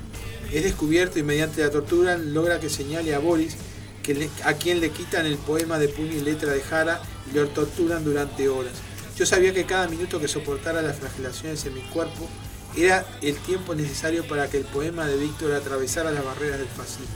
es 0.52 0.62
descubierto 0.62 1.18
y 1.18 1.23
mediante 1.23 1.62
la 1.62 1.71
tortura 1.71 2.18
logra 2.18 2.61
que 2.61 2.68
señale 2.68 3.14
a 3.14 3.18
Boris 3.18 3.56
a 4.44 4.54
quien 4.54 4.80
le 4.80 4.90
quitan 4.90 5.26
el 5.26 5.38
poema 5.38 5.78
de 5.78 5.88
puño 5.88 6.12
y 6.12 6.21
letra 6.21 6.52
de 6.52 6.61
Jara 6.61 7.00
y 7.30 7.37
lo 7.37 7.47
torturan 7.49 8.04
durante 8.04 8.49
horas. 8.49 8.73
Yo 9.16 9.25
sabía 9.25 9.54
que 9.54 9.64
cada 9.64 9.88
minuto 9.88 10.21
que 10.21 10.28
soportara 10.28 10.82
las 10.82 10.99
flagelaciones 10.99 11.64
en 11.64 11.75
mi 11.75 11.82
cuerpo 11.82 12.29
era 12.76 13.07
el 13.22 13.37
tiempo 13.37 13.74
necesario 13.74 14.26
para 14.26 14.48
que 14.48 14.59
el 14.59 14.64
poema 14.64 15.07
de 15.07 15.16
Víctor 15.16 15.53
atravesara 15.53 16.11
las 16.11 16.24
barreras 16.24 16.59
del 16.59 16.68
fascismo. 16.68 17.07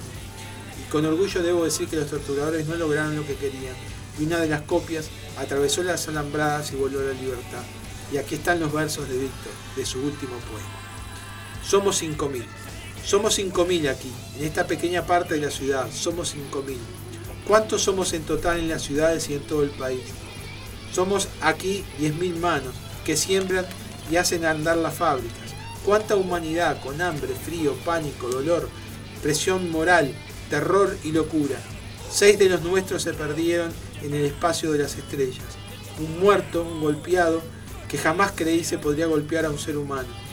Y 0.80 0.90
con 0.90 1.04
orgullo 1.04 1.42
debo 1.42 1.64
decir 1.64 1.88
que 1.88 1.96
los 1.96 2.08
torturadores 2.08 2.66
no 2.66 2.76
lograron 2.76 3.16
lo 3.16 3.26
que 3.26 3.34
querían, 3.34 3.74
y 4.18 4.24
una 4.24 4.38
de 4.38 4.48
las 4.48 4.62
copias 4.62 5.08
atravesó 5.38 5.82
las 5.82 6.06
alambradas 6.08 6.72
y 6.72 6.76
volvió 6.76 7.00
a 7.00 7.04
la 7.04 7.12
libertad. 7.12 7.62
Y 8.12 8.18
aquí 8.18 8.36
están 8.36 8.60
los 8.60 8.72
versos 8.72 9.08
de 9.08 9.18
Víctor, 9.18 9.52
de 9.74 9.84
su 9.84 9.98
último 9.98 10.36
poema. 10.50 10.85
Somos 11.68 12.00
5.000. 12.00 12.44
Somos 13.04 13.38
5.000 13.38 13.90
aquí, 13.90 14.12
en 14.38 14.44
esta 14.44 14.68
pequeña 14.68 15.04
parte 15.04 15.34
de 15.34 15.40
la 15.40 15.50
ciudad. 15.50 15.90
Somos 15.90 16.36
5.000. 16.36 16.76
¿Cuántos 17.44 17.82
somos 17.82 18.12
en 18.12 18.22
total 18.22 18.60
en 18.60 18.68
las 18.68 18.82
ciudades 18.82 19.28
y 19.30 19.34
en 19.34 19.40
todo 19.40 19.64
el 19.64 19.70
país? 19.70 20.02
Somos 20.92 21.28
aquí 21.40 21.84
10.000 21.98 22.36
manos 22.36 22.72
que 23.04 23.16
siembran 23.16 23.66
y 24.10 24.16
hacen 24.16 24.44
andar 24.44 24.76
las 24.76 24.94
fábricas. 24.94 25.54
¿Cuánta 25.84 26.14
humanidad 26.14 26.80
con 26.80 27.00
hambre, 27.00 27.34
frío, 27.34 27.74
pánico, 27.84 28.28
dolor, 28.28 28.68
presión 29.20 29.68
moral, 29.68 30.14
terror 30.48 30.96
y 31.02 31.10
locura? 31.10 31.56
Seis 32.08 32.38
de 32.38 32.48
los 32.48 32.62
nuestros 32.62 33.02
se 33.02 33.12
perdieron 33.12 33.72
en 34.02 34.14
el 34.14 34.26
espacio 34.26 34.70
de 34.70 34.78
las 34.78 34.96
estrellas. 34.96 35.44
Un 35.98 36.20
muerto, 36.20 36.62
un 36.62 36.80
golpeado, 36.80 37.42
que 37.88 37.98
jamás 37.98 38.32
creí 38.36 38.62
se 38.62 38.78
podría 38.78 39.06
golpear 39.06 39.46
a 39.46 39.50
un 39.50 39.58
ser 39.58 39.76
humano. 39.76 40.25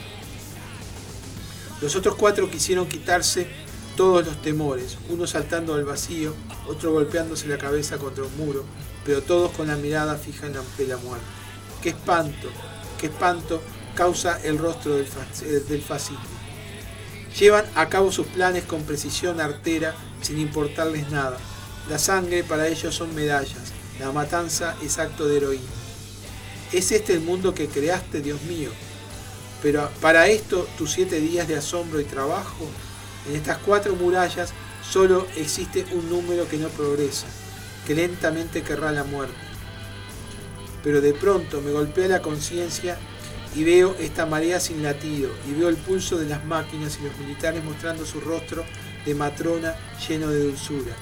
Los 1.84 1.96
otros 1.96 2.14
cuatro 2.14 2.50
quisieron 2.50 2.88
quitarse 2.88 3.46
todos 3.94 4.24
los 4.24 4.40
temores, 4.40 4.96
uno 5.10 5.26
saltando 5.26 5.74
al 5.74 5.84
vacío, 5.84 6.32
otro 6.66 6.92
golpeándose 6.92 7.46
la 7.46 7.58
cabeza 7.58 7.98
contra 7.98 8.24
un 8.24 8.34
muro, 8.38 8.64
pero 9.04 9.20
todos 9.20 9.50
con 9.52 9.66
la 9.66 9.76
mirada 9.76 10.16
fija 10.16 10.46
en 10.46 10.54
la, 10.54 10.96
muerte. 10.96 11.26
¡Qué 11.82 11.90
espanto! 11.90 12.48
¡Qué 12.98 13.08
espanto 13.08 13.60
causa 13.94 14.40
el 14.44 14.56
rostro 14.56 14.94
del, 14.94 15.06
del 15.68 15.82
fascismo! 15.82 16.24
Llevan 17.38 17.66
a 17.74 17.90
cabo 17.90 18.10
sus 18.10 18.28
planes 18.28 18.64
con 18.64 18.84
precisión 18.84 19.38
artera, 19.38 19.94
sin 20.22 20.38
importarles 20.38 21.10
nada. 21.10 21.36
La 21.90 21.98
sangre 21.98 22.44
para 22.44 22.66
ellos 22.66 22.94
son 22.94 23.14
medallas, 23.14 23.74
la 24.00 24.10
matanza 24.10 24.74
es 24.82 24.98
acto 24.98 25.28
de 25.28 25.36
heroína. 25.36 25.62
¿Es 26.72 26.92
este 26.92 27.12
el 27.12 27.20
mundo 27.20 27.52
que 27.52 27.68
creaste, 27.68 28.22
Dios 28.22 28.40
mío? 28.44 28.70
Pero 29.64 29.88
para 30.02 30.28
esto, 30.28 30.68
tus 30.76 30.92
siete 30.92 31.20
días 31.20 31.48
de 31.48 31.56
asombro 31.56 31.98
y 31.98 32.04
trabajo, 32.04 32.66
en 33.26 33.34
estas 33.34 33.56
cuatro 33.56 33.96
murallas 33.96 34.52
solo 34.86 35.26
existe 35.36 35.86
un 35.92 36.10
número 36.10 36.46
que 36.46 36.58
no 36.58 36.68
progresa, 36.68 37.26
que 37.86 37.94
lentamente 37.94 38.60
querrá 38.60 38.92
la 38.92 39.04
muerte. 39.04 39.34
Pero 40.82 41.00
de 41.00 41.14
pronto 41.14 41.62
me 41.62 41.72
golpea 41.72 42.08
la 42.08 42.20
conciencia 42.20 42.98
y 43.56 43.64
veo 43.64 43.96
esta 43.98 44.26
marea 44.26 44.60
sin 44.60 44.82
latido, 44.82 45.30
y 45.48 45.58
veo 45.58 45.70
el 45.70 45.76
pulso 45.76 46.18
de 46.18 46.28
las 46.28 46.44
máquinas 46.44 46.98
y 47.00 47.04
los 47.04 47.16
militares 47.16 47.64
mostrando 47.64 48.04
su 48.04 48.20
rostro 48.20 48.66
de 49.06 49.14
matrona 49.14 49.74
lleno 50.06 50.28
de 50.28 50.44
dulzura. 50.44 50.94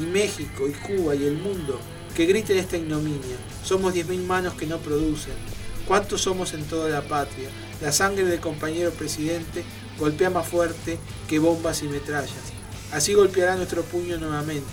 Y 0.00 0.06
México, 0.06 0.68
y 0.68 0.72
Cuba, 0.72 1.16
y 1.16 1.24
el 1.24 1.34
mundo, 1.36 1.80
que 2.14 2.26
griten 2.26 2.58
esta 2.58 2.76
ignominia. 2.76 3.36
Somos 3.64 3.92
diez 3.92 4.06
mil 4.06 4.22
manos 4.22 4.54
que 4.54 4.66
no 4.66 4.78
producen. 4.78 5.34
¿Cuántos 5.86 6.22
somos 6.22 6.54
en 6.54 6.64
toda 6.64 6.88
la 6.88 7.02
patria? 7.02 7.50
La 7.82 7.92
sangre 7.92 8.24
del 8.24 8.40
compañero 8.40 8.90
presidente 8.92 9.64
golpea 9.98 10.30
más 10.30 10.48
fuerte 10.48 10.98
que 11.28 11.38
bombas 11.38 11.82
y 11.82 11.88
metrallas. 11.88 12.54
Así 12.90 13.12
golpeará 13.12 13.54
nuestro 13.56 13.82
puño 13.82 14.16
nuevamente. 14.16 14.64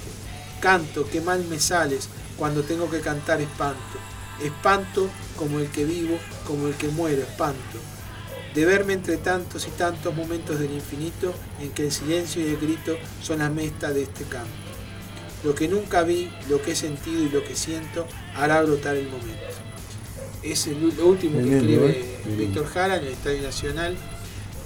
Canto, 0.62 1.06
qué 1.12 1.19
mal 1.19 1.43
me 1.50 1.60
sales 1.60 2.08
cuando 2.38 2.63
tengo 2.63 2.89
que 2.89 3.02
cantar 3.02 3.41
espanto. 3.41 3.82
Espanto 4.41 5.10
como 5.36 5.60
el 5.60 5.69
que 5.69 5.84
vivo, 5.84 6.17
como 6.47 6.67
el 6.67 6.76
que 6.76 6.88
muero, 6.88 7.24
espanto. 7.24 7.78
De 8.56 8.65
verme 8.65 8.93
entre 8.93 9.17
tantos 9.17 9.67
y 9.67 9.71
tantos 9.71 10.15
momentos 10.15 10.60
del 10.60 10.71
infinito 10.71 11.34
en 11.60 11.71
que 11.71 11.84
el 11.84 11.91
silencio 11.91 12.41
y 12.41 12.52
el 12.52 12.58
grito 12.58 12.95
son 13.21 13.39
la 13.39 13.50
mesta 13.50 13.91
de 13.91 14.04
este 14.04 14.24
canto. 14.24 14.50
Lo 15.43 15.56
que 15.56 15.67
nunca 15.67 16.04
vi, 16.04 16.32
lo 16.47 16.62
que 16.62 16.71
he 16.71 16.76
sentido 16.76 17.21
y 17.21 17.30
lo 17.30 17.43
que 17.43 17.56
siento 17.56 18.08
hará 18.34 18.62
brotar 18.62 18.95
el 18.95 19.10
momento 19.10 19.70
es 20.43 20.67
el 20.67 20.84
último 20.84 21.39
que 21.39 21.58
escribe 21.58 21.89
¿eh? 21.89 22.36
Víctor 22.38 22.67
Jara 22.67 22.97
en 22.97 23.04
el 23.06 23.13
Estadio 23.13 23.41
Nacional 23.41 23.95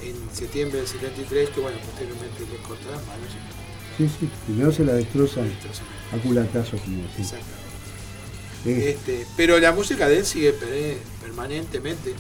en 0.02 0.36
septiembre 0.36 0.80
del 0.80 0.88
73, 0.88 1.50
que 1.50 1.60
bueno, 1.62 1.78
posteriormente 1.80 2.40
le 2.52 2.58
corta 2.58 2.92
las 2.92 3.06
manos. 3.08 3.28
Sí, 3.98 4.10
sí, 4.20 4.30
primero 4.46 4.72
se 4.72 4.84
la 4.84 4.94
destroza, 4.94 5.42
a 5.42 6.18
culatazos. 6.18 6.80
Este, 8.66 9.26
pero 9.38 9.60
la 9.60 9.72
música 9.72 10.08
de 10.08 10.20
él 10.20 10.26
sigue 10.26 10.54
permanentemente. 11.22 12.14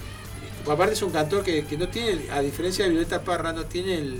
Aparte 0.67 0.93
es 0.93 1.01
un 1.01 1.11
cantor 1.11 1.43
que, 1.43 1.63
no 1.77 1.89
tiene, 1.89 2.29
a 2.31 2.39
diferencia 2.39 2.85
de 2.85 2.91
Violeta 2.91 3.23
Parra, 3.23 3.53
no 3.53 3.65
tiene 3.65 3.95
el, 3.95 4.19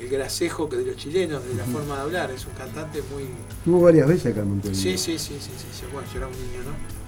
el, 0.00 0.08
gracejo 0.08 0.68
que 0.68 0.76
de 0.76 0.84
los 0.84 0.96
chilenos, 0.96 1.44
de 1.44 1.54
la 1.54 1.64
forma 1.64 1.94
de 1.96 2.02
hablar. 2.02 2.30
Es 2.32 2.44
un 2.44 2.52
cantante 2.52 3.02
muy... 3.12 3.24
Tuvo 3.64 3.82
varias 3.82 4.08
veces 4.08 4.32
acá 4.32 4.40
en 4.40 4.50
Montevideo. 4.50 4.82
Sí, 4.82 4.98
sí, 4.98 5.18
sí, 5.18 5.38
sí, 5.40 5.50
sí, 5.58 5.84
Bueno, 5.92 6.08
yo 6.12 6.18
era 6.18 6.26
un 6.26 6.32
niño, 6.32 6.62
¿no? 6.64 7.01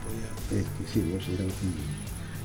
Este, 0.51 0.93
sí, 0.93 1.13
vos 1.13 1.25
eras 1.29 1.53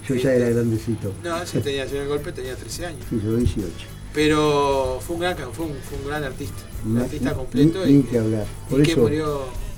Yo 0.08 0.16
ya 0.16 0.34
era 0.34 0.50
grandecito. 0.50 1.14
No, 1.24 1.46
si 1.46 1.60
tenía 1.60 1.84
el 1.84 2.08
golpe 2.08 2.32
tenía 2.32 2.56
13 2.56 2.86
años. 2.86 3.06
Sí, 3.10 3.20
yo 3.24 3.36
18. 3.36 3.70
Pero 4.14 5.00
fue 5.06 5.16
un 5.16 5.22
gran, 5.22 5.38
fue 5.38 5.66
un, 5.66 5.76
fue 5.76 5.98
un 6.00 6.08
gran 6.08 6.24
artista. 6.24 6.62
Un 6.86 6.98
artista 6.98 7.34
completo. 7.34 7.88
y, 7.88 8.04
que 8.04 8.18
hablar. 8.18 8.46
Por 8.70 8.80
y 8.80 8.84
eso, 8.84 8.96
que 8.96 9.02
murió. 9.02 9.70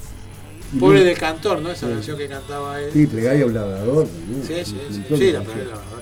Pobre 0.80 1.04
del 1.04 1.18
cantor, 1.18 1.62
¿no? 1.62 1.70
Esa 1.70 1.90
canción 1.90 2.18
que 2.18 2.30
cantaba 2.30 2.80
él. 2.82 2.92
Sí, 2.94 3.06
plegario 3.08 3.50
labrador. 3.50 4.08
Sí, 4.48 4.54
sí, 4.64 4.78
sí. 4.90 5.04
Sí, 5.10 5.32
la 5.32 5.42
plegario 5.42 5.66
labrador. 5.66 6.02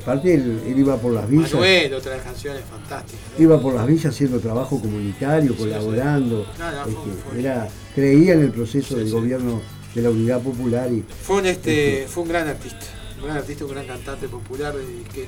Aparte 0.00 0.34
él, 0.34 0.74
iba 0.76 0.96
por 0.96 1.12
las 1.12 1.28
villas. 1.28 1.52
Manuel, 1.52 1.94
otras 1.94 2.22
canciones 2.22 2.62
fantásticas. 2.64 3.20
Iba 3.38 3.60
por 3.60 3.74
las 3.74 3.86
villas 3.86 4.06
haciendo 4.06 4.38
trabajo 4.40 4.80
comunitario, 4.80 5.56
colaborando. 5.56 6.46
Este, 6.50 7.40
era, 7.40 7.68
creía 7.94 8.34
en 8.34 8.42
el 8.42 8.50
proceso 8.50 8.96
del 8.96 9.10
gobierno 9.10 9.60
de 9.94 10.02
la 10.02 10.10
unidad 10.10 10.40
popular 10.40 10.92
y. 10.92 11.04
Fue 11.22 11.36
un 11.36 11.46
este, 11.46 12.06
fue 12.08 12.22
un 12.22 12.28
gran 12.28 12.48
artista, 12.48 12.86
un 13.18 13.24
gran 13.24 13.36
artista, 13.38 13.64
un 13.64 13.70
gran 13.70 13.86
cantante 13.86 14.28
popular 14.28 14.74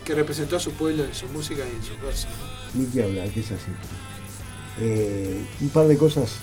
que, 0.05 0.15
representó 0.15 0.57
a 0.57 0.61
su 0.61 0.73
pueblo 0.73 1.05
en 1.05 1.15
su 1.15 1.27
música 1.29 1.63
y 1.67 1.77
en 1.77 1.83
su 1.83 2.05
versos. 2.05 2.31
Ni 2.75 2.87
que 2.87 3.03
hablar, 3.03 3.29
que 3.31 3.41
es 3.41 3.53
así. 3.53 3.71
Eh, 4.81 5.45
un 5.61 5.69
par 5.69 5.87
de 5.87 5.97
cosas 5.97 6.37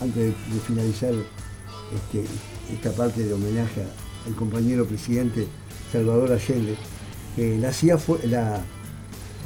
antes 0.00 0.26
de, 0.26 0.60
finalizar 0.66 1.12
este, 1.12 2.24
esta 2.72 2.92
parte 2.92 3.24
de 3.24 3.32
homenaje 3.32 3.82
al 4.26 4.34
compañero 4.34 4.86
presidente 4.86 5.46
Salvador 5.92 6.32
Allende. 6.32 6.76
la, 7.36 7.72
CIA 7.72 7.98
fue, 7.98 8.18
la, 8.26 8.64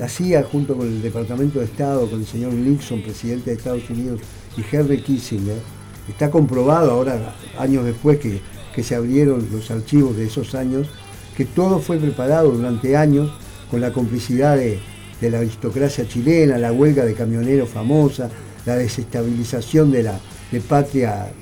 CIA 0.08 0.44
junto 0.44 0.76
con 0.76 0.86
el 0.86 1.02
Departamento 1.02 1.58
de 1.58 1.64
Estado, 1.64 2.08
con 2.08 2.20
el 2.20 2.26
señor 2.26 2.52
Nixon, 2.52 3.02
presidente 3.02 3.50
de 3.50 3.56
Estados 3.56 3.88
Unidos, 3.90 4.20
y 4.56 4.64
Henry 4.74 5.02
Kissinger, 5.02 5.58
está 6.08 6.30
comprobado 6.30 6.90
ahora, 6.90 7.34
años 7.58 7.84
después 7.84 8.18
que, 8.18 8.40
se 8.82 8.94
abrieron 8.94 9.48
los 9.50 9.70
archivos 9.70 10.18
de 10.18 10.26
esos 10.26 10.54
años, 10.54 10.86
que 11.34 11.46
todo 11.46 11.78
fue 11.78 11.96
preparado 11.96 12.50
durante 12.50 12.94
años 12.94 13.32
con 13.70 13.80
la 13.80 13.90
complicidad 13.90 14.56
de, 14.56 14.80
la 15.22 15.38
aristocracia 15.38 16.06
chilena, 16.06 16.58
la 16.58 16.72
huelga 16.72 17.06
de 17.06 17.14
camioneros 17.14 17.70
famosa, 17.70 18.28
la 18.66 18.76
desestabilización 18.76 19.90
de 19.90 20.02
la 20.02 20.20
de 20.52 20.60
patria 20.60 21.32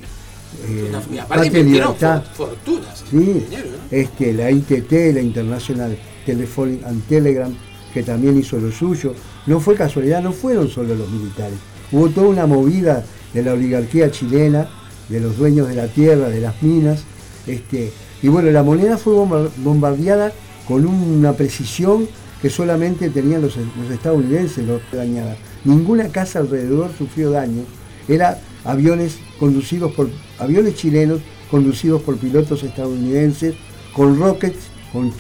eh, 0.69 0.93
patria 1.29 1.63
libertad. 1.63 2.23
Fortunas, 2.33 3.05
sí, 3.11 3.45
este, 3.91 4.33
la 4.33 4.51
ITT, 4.51 4.93
la 5.15 5.21
International 5.21 5.99
Telephone 6.25 6.81
and 6.87 7.03
Telegram, 7.09 7.55
que 7.93 8.03
también 8.03 8.39
hizo 8.39 8.59
lo 8.59 8.71
suyo. 8.71 9.15
No 9.47 9.61
fue 9.61 9.75
casualidad, 9.75 10.23
no 10.23 10.33
fueron 10.33 10.69
solo 10.69 10.95
los 10.95 11.11
militares. 11.11 11.59
Hubo 11.93 12.09
toda 12.09 12.29
una 12.29 12.47
movida 12.47 13.05
de 13.35 13.43
la 13.43 13.53
oligarquía 13.53 14.11
chilena, 14.11 14.69
de 15.09 15.21
los 15.21 15.37
dueños 15.37 15.69
de 15.69 15.75
la 15.75 15.89
tierra, 15.89 16.29
de 16.29 16.41
las 16.41 16.63
minas. 16.63 17.03
Este, 17.47 17.93
y 18.23 18.29
bueno, 18.29 18.51
la 18.51 18.63
moneda 18.63 18.97
fue 18.97 19.15
bombardeada 19.59 20.33
con 20.67 20.87
una 20.87 21.35
precisión 21.35 22.09
que 22.41 22.49
solamente 22.49 23.11
tenían 23.11 23.43
los, 23.43 23.57
estadounidenses 23.93 24.67
los 24.67 24.81
dañada. 24.93 25.37
Ninguna 25.65 26.09
casa 26.09 26.39
alrededor 26.39 26.91
sufrió 26.97 27.31
daño. 27.31 27.63
Era 28.09 28.39
aviones 28.65 29.19
conducidos 29.39 29.93
por 29.93 30.09
aviones 30.39 30.77
chilenos 30.77 31.21
conducidos 31.51 32.03
por 32.03 32.17
pilotos 32.17 32.63
estadounidenses 32.63 33.55
con 33.93 34.19
rockets, 34.19 34.59
con 34.93 35.13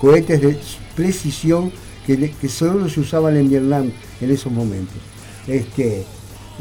cohetes 0.00 0.40
de 0.40 0.58
precisión 0.96 1.70
que, 2.06 2.48
solo 2.48 2.88
se 2.88 3.00
usaban 3.00 3.36
en 3.36 3.48
Vietnam 3.48 3.92
en 4.20 4.30
esos 4.30 4.52
momentos. 4.52 4.96
Este, 5.46 6.04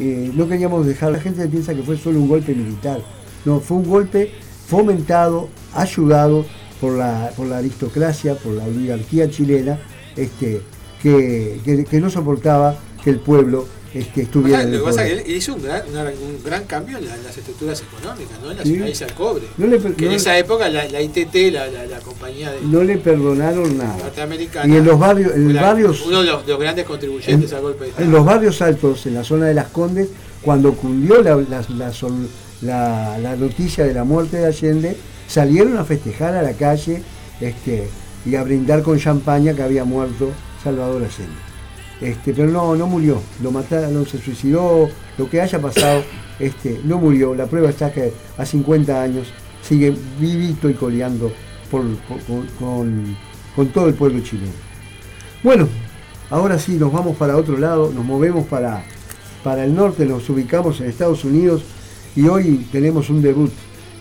eh, 0.04 0.32
no 0.34 0.48
queríamos 0.48 0.88
dejar, 0.88 1.12
la 1.12 1.20
gente 1.20 1.48
piensa 1.48 1.76
que 1.76 1.84
fue 1.84 1.96
solo 1.96 2.20
un 2.20 2.28
golpe 2.28 2.56
militar, 2.56 3.02
no, 3.46 3.60
fue 3.60 3.78
un 3.78 3.88
golpe 3.88 4.32
fomentado, 4.66 5.48
ayudado 5.76 6.44
por 6.80 6.98
la, 6.98 7.32
por 7.38 7.46
la 7.46 7.58
aristocracia, 7.58 8.34
por 8.34 8.54
la 8.54 8.64
oligarquía 8.64 9.30
chilena, 9.30 9.78
este, 10.16 10.62
que, 11.04 11.86
que 11.88 12.02
no 12.02 12.10
soportaba 12.10 12.80
que 13.04 13.12
el 13.12 13.20
pueblo 13.20 13.68
este, 13.94 14.22
estuviera 14.22 14.64
Lo 14.64 14.80
que 14.80 14.84
pasa 14.86 15.06
es 15.06 15.24
que 15.24 15.32
él 15.32 15.38
hizo 15.38 15.54
un 15.56 15.64
gran, 15.64 15.84
un 15.86 16.42
gran 16.44 16.64
cambio 16.64 16.98
en, 16.98 17.08
las 17.08 17.38
estructuras 17.38 17.82
económicas, 17.82 18.40
¿no? 18.42 18.52
en 18.52 18.58
la 18.58 18.64
ciudad 18.64 19.08
de 19.08 19.14
cobre. 19.14 19.44
que 19.98 20.06
en 20.06 20.12
esa 20.14 20.38
época 20.38 20.70
la, 20.70 20.88
la 20.88 21.02
ITT, 21.02 21.36
la, 21.52 21.68
la, 21.68 22.00
compañía 22.00 22.52
de. 22.52 22.62
No 22.62 22.84
le 22.84 22.98
perdonaron 22.98 23.78
nada. 23.78 23.98
Y 24.66 24.78
en 24.78 24.86
los 24.86 24.98
barrios. 24.98 25.34
En 25.36 25.54
barrios 25.54 26.06
uno 26.06 26.24
de 26.24 26.32
los, 26.32 26.46
grandes 26.60 26.86
contribuyentes 26.86 27.52
al 27.52 27.62
golpe 27.62 27.84
de 27.84 27.90
Estado. 27.90 28.06
En 28.06 28.12
los 28.14 28.26
barrios 28.26 28.62
altos, 28.62 29.06
en 29.08 29.16
la 29.16 29.26
zona 29.26 29.48
de 29.48 29.56
las 29.56 29.68
Condes, 29.68 30.08
cuando 30.42 30.74
cundió 30.74 31.22
la, 31.22 31.36
la, 32.62 33.36
noticia 33.36 33.84
de 33.84 33.94
la 33.94 34.06
muerte 34.06 34.38
de 34.38 34.46
Allende, 34.46 34.96
salieron 35.28 35.78
a 35.78 35.84
festejar 35.84 36.36
a 36.36 36.42
la 36.42 36.54
calle 36.54 37.04
este, 37.42 37.90
y 38.26 38.36
a 38.36 38.44
brindar 38.44 38.84
con 38.84 38.98
champaña 38.98 39.54
que 39.54 39.64
había 39.64 39.84
muerto 39.84 40.32
Salvador 40.64 41.04
Allende. 41.04 41.51
Este, 42.02 42.34
pero 42.34 42.50
no, 42.50 42.76
no 42.76 42.88
murió, 42.88 43.22
lo 43.44 43.52
mataron, 43.52 44.08
se 44.08 44.18
suicidó, 44.18 44.90
lo 45.20 45.30
que 45.30 45.40
haya 45.40 45.62
pasado, 45.62 46.04
este, 46.40 46.82
no 46.84 46.98
murió. 46.98 47.36
La 47.36 47.46
prueba 47.46 47.70
está 47.70 47.94
que 47.94 48.12
a 48.38 48.46
50 48.46 49.02
años 49.02 49.28
sigue 49.62 49.96
vivito 50.20 50.68
y 50.68 50.74
coleando 50.74 51.32
con, 51.70 51.98
todo 53.72 53.88
el 53.88 53.94
pueblo 53.94 54.20
chileno. 54.22 54.52
Bueno, 55.44 55.68
ahora 56.32 56.58
sí 56.58 56.74
nos 56.74 56.92
vamos 56.92 57.16
para 57.18 57.38
otro 57.38 57.58
lado, 57.58 57.92
nos 57.94 58.04
movemos 58.04 58.48
para, 58.48 58.84
para 59.44 59.64
el 59.64 59.76
norte, 59.76 60.06
nos 60.06 60.28
ubicamos 60.30 60.82
en 60.82 60.88
Estados 60.88 61.24
Unidos 61.24 61.64
y 62.16 62.28
hoy 62.28 62.66
tenemos 62.72 63.10
un 63.12 63.22
debut. 63.22 63.52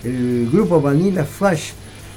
El 0.03 0.49
grupo 0.51 0.81
Vanilla 0.81 1.25
Flash, 1.25 1.73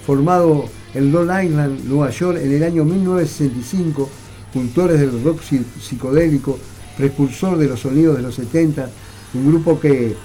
formado 0.05 0.69
en 0.93 1.11
Long 1.11 1.29
Island, 1.43 1.83
Nueva 1.83 2.09
York, 2.11 2.39
en 2.41 2.53
el 2.53 2.63
año 2.63 2.85
1965, 2.85 4.09
cultores 4.53 4.99
del 4.99 5.23
rock 5.23 5.41
psicodélico, 5.81 6.59
precursor 6.95 7.57
de 7.57 7.67
los 7.67 7.79
sonidos 7.79 8.15
de 8.15 8.21
los 8.21 8.35
70, 8.35 8.89
un 9.33 9.47
grupo 9.47 9.79
que, 9.79 10.15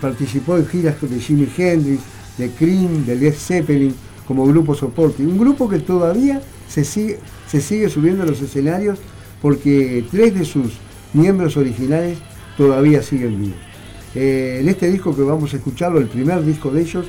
participó 0.00 0.56
en 0.56 0.66
giras 0.66 0.94
de 1.00 1.18
Jimi 1.18 1.48
Hendrix, 1.56 2.00
de 2.38 2.50
Cream, 2.50 3.04
de 3.04 3.16
Led 3.16 3.34
Zeppelin, 3.34 3.94
como 4.28 4.46
grupo 4.46 4.74
soporte. 4.74 5.24
Un 5.24 5.36
grupo 5.36 5.68
que 5.68 5.80
todavía 5.80 6.40
se 6.68 6.84
sigue, 6.84 7.18
se 7.48 7.60
sigue 7.60 7.88
subiendo 7.88 8.22
a 8.22 8.26
los 8.26 8.40
escenarios 8.40 8.98
porque 9.42 10.04
tres 10.10 10.34
de 10.38 10.44
sus 10.44 10.74
miembros 11.12 11.56
originales 11.56 12.18
todavía 12.56 13.02
siguen 13.02 13.40
vivos. 13.40 13.58
Eh, 14.14 14.58
en 14.60 14.68
este 14.68 14.88
disco 14.88 15.14
que 15.14 15.22
vamos 15.22 15.52
a 15.52 15.56
escucharlo, 15.56 15.98
el 15.98 16.06
primer 16.06 16.44
disco 16.44 16.70
de 16.70 16.82
ellos, 16.82 17.06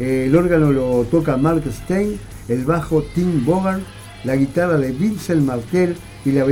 eh, 0.00 0.24
el 0.26 0.36
órgano 0.36 0.72
lo 0.72 1.04
toca 1.04 1.36
Mark 1.36 1.62
Stein, 1.70 2.18
el 2.48 2.64
bajo 2.64 3.02
Tim 3.14 3.44
Bogart, 3.44 3.82
la 4.24 4.36
guitarra 4.36 4.76
de 4.76 4.92
Vincent 4.92 5.42
Martel 5.42 5.96
y 6.24 6.32
la, 6.32 6.44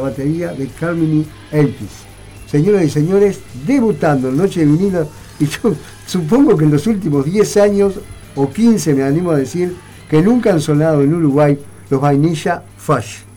batería 0.00 0.52
de 0.52 0.66
Carmine 0.68 1.24
Eltis. 1.50 2.04
Señoras 2.46 2.84
y 2.84 2.90
señores, 2.90 3.40
debutando 3.66 4.28
en 4.28 4.36
Noche 4.36 4.64
de 4.64 5.06
y 5.40 5.46
yo 5.46 5.74
supongo 6.06 6.56
que 6.56 6.64
en 6.64 6.70
los 6.70 6.86
últimos 6.86 7.24
10 7.24 7.56
años 7.56 7.94
o 8.36 8.48
15 8.50 8.94
me 8.94 9.02
animo 9.02 9.30
a 9.30 9.36
decir 9.36 9.74
que 10.08 10.22
nunca 10.22 10.52
han 10.52 10.60
sonado 10.60 11.02
en 11.02 11.14
Uruguay 11.14 11.58
los 11.90 12.00
Vainilla 12.00 12.62
Fash. 12.76 13.33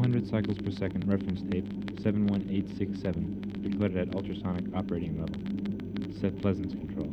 400 0.00 0.26
cycles 0.30 0.56
per 0.56 0.70
second 0.70 1.06
reference 1.06 1.42
tape 1.52 1.66
71867 2.00 3.60
decoded 3.60 3.98
at 3.98 4.14
ultrasonic 4.14 4.64
operating 4.74 5.20
level. 5.20 5.36
Set 6.18 6.40
Pleasance 6.40 6.72
control. 6.72 7.09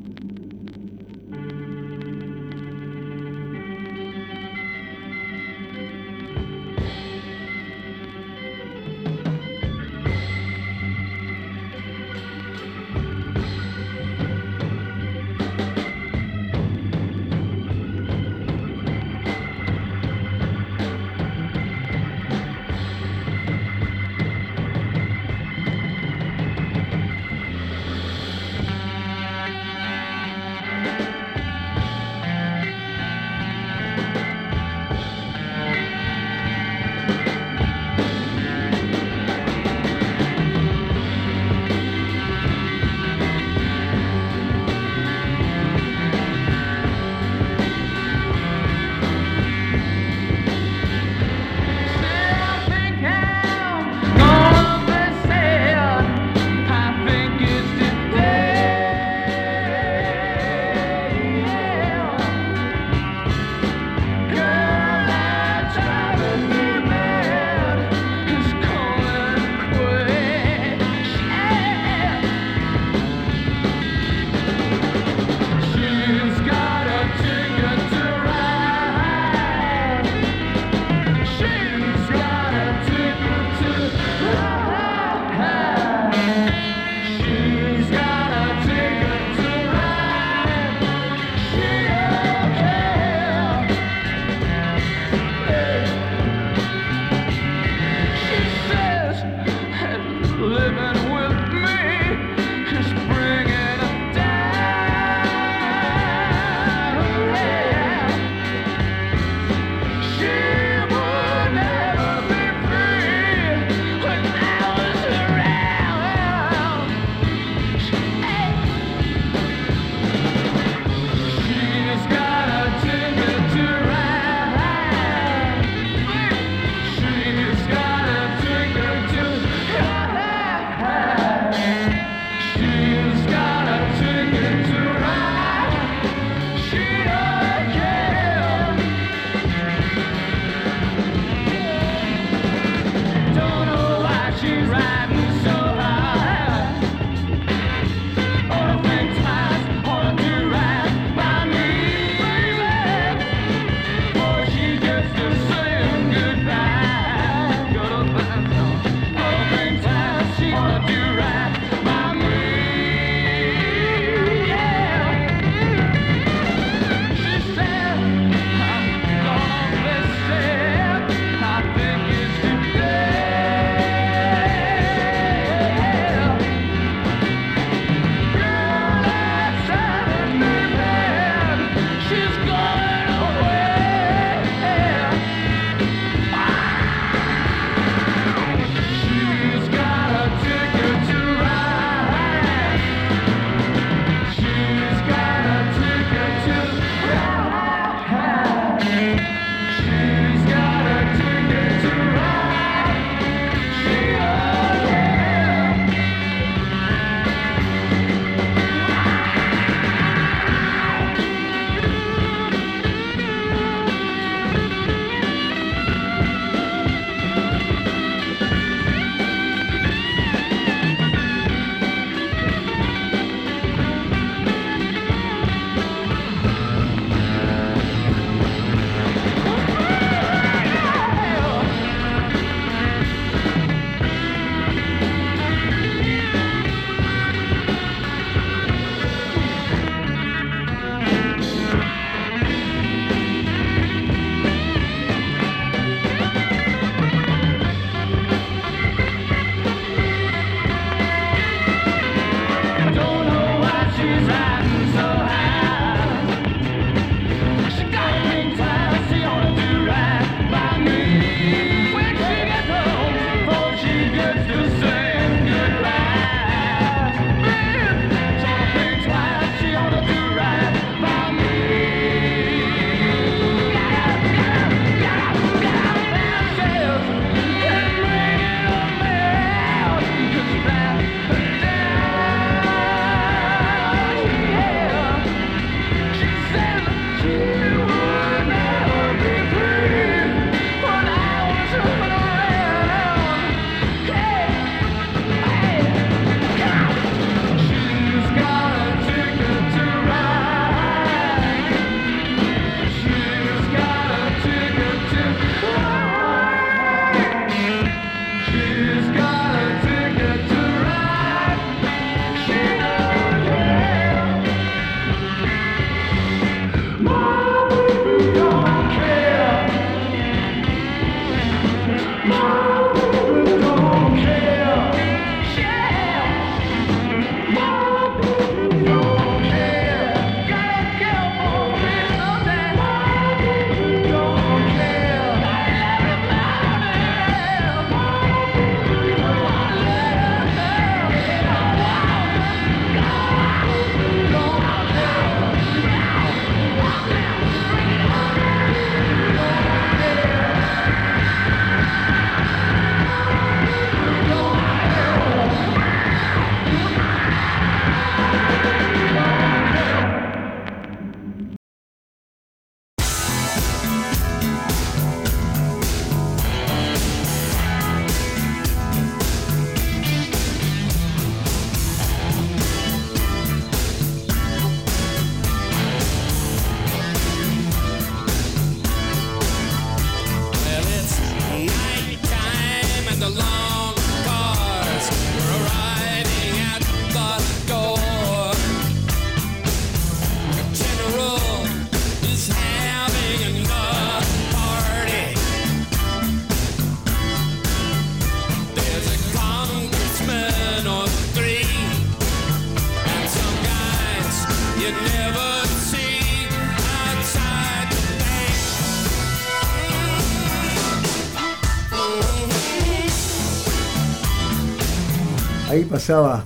Pasaba 415.87 416.45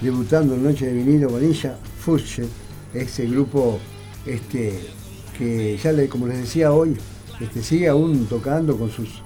debutando 0.00 0.56
Noche 0.56 0.86
de 0.86 0.92
Vinilo 0.92 1.28
con 1.28 1.42
ella, 1.42 1.76
Fuchs, 2.00 2.42
ese 2.94 3.26
grupo 3.26 3.78
este, 4.26 4.78
que 5.36 5.78
ya 5.82 5.92
le, 5.92 6.08
como 6.08 6.26
les 6.26 6.38
decía 6.38 6.72
hoy, 6.72 6.96
este, 7.40 7.62
sigue 7.62 7.88
aún 7.88 8.26
tocando 8.26 8.76
con 8.76 8.90
sus 8.90 9.22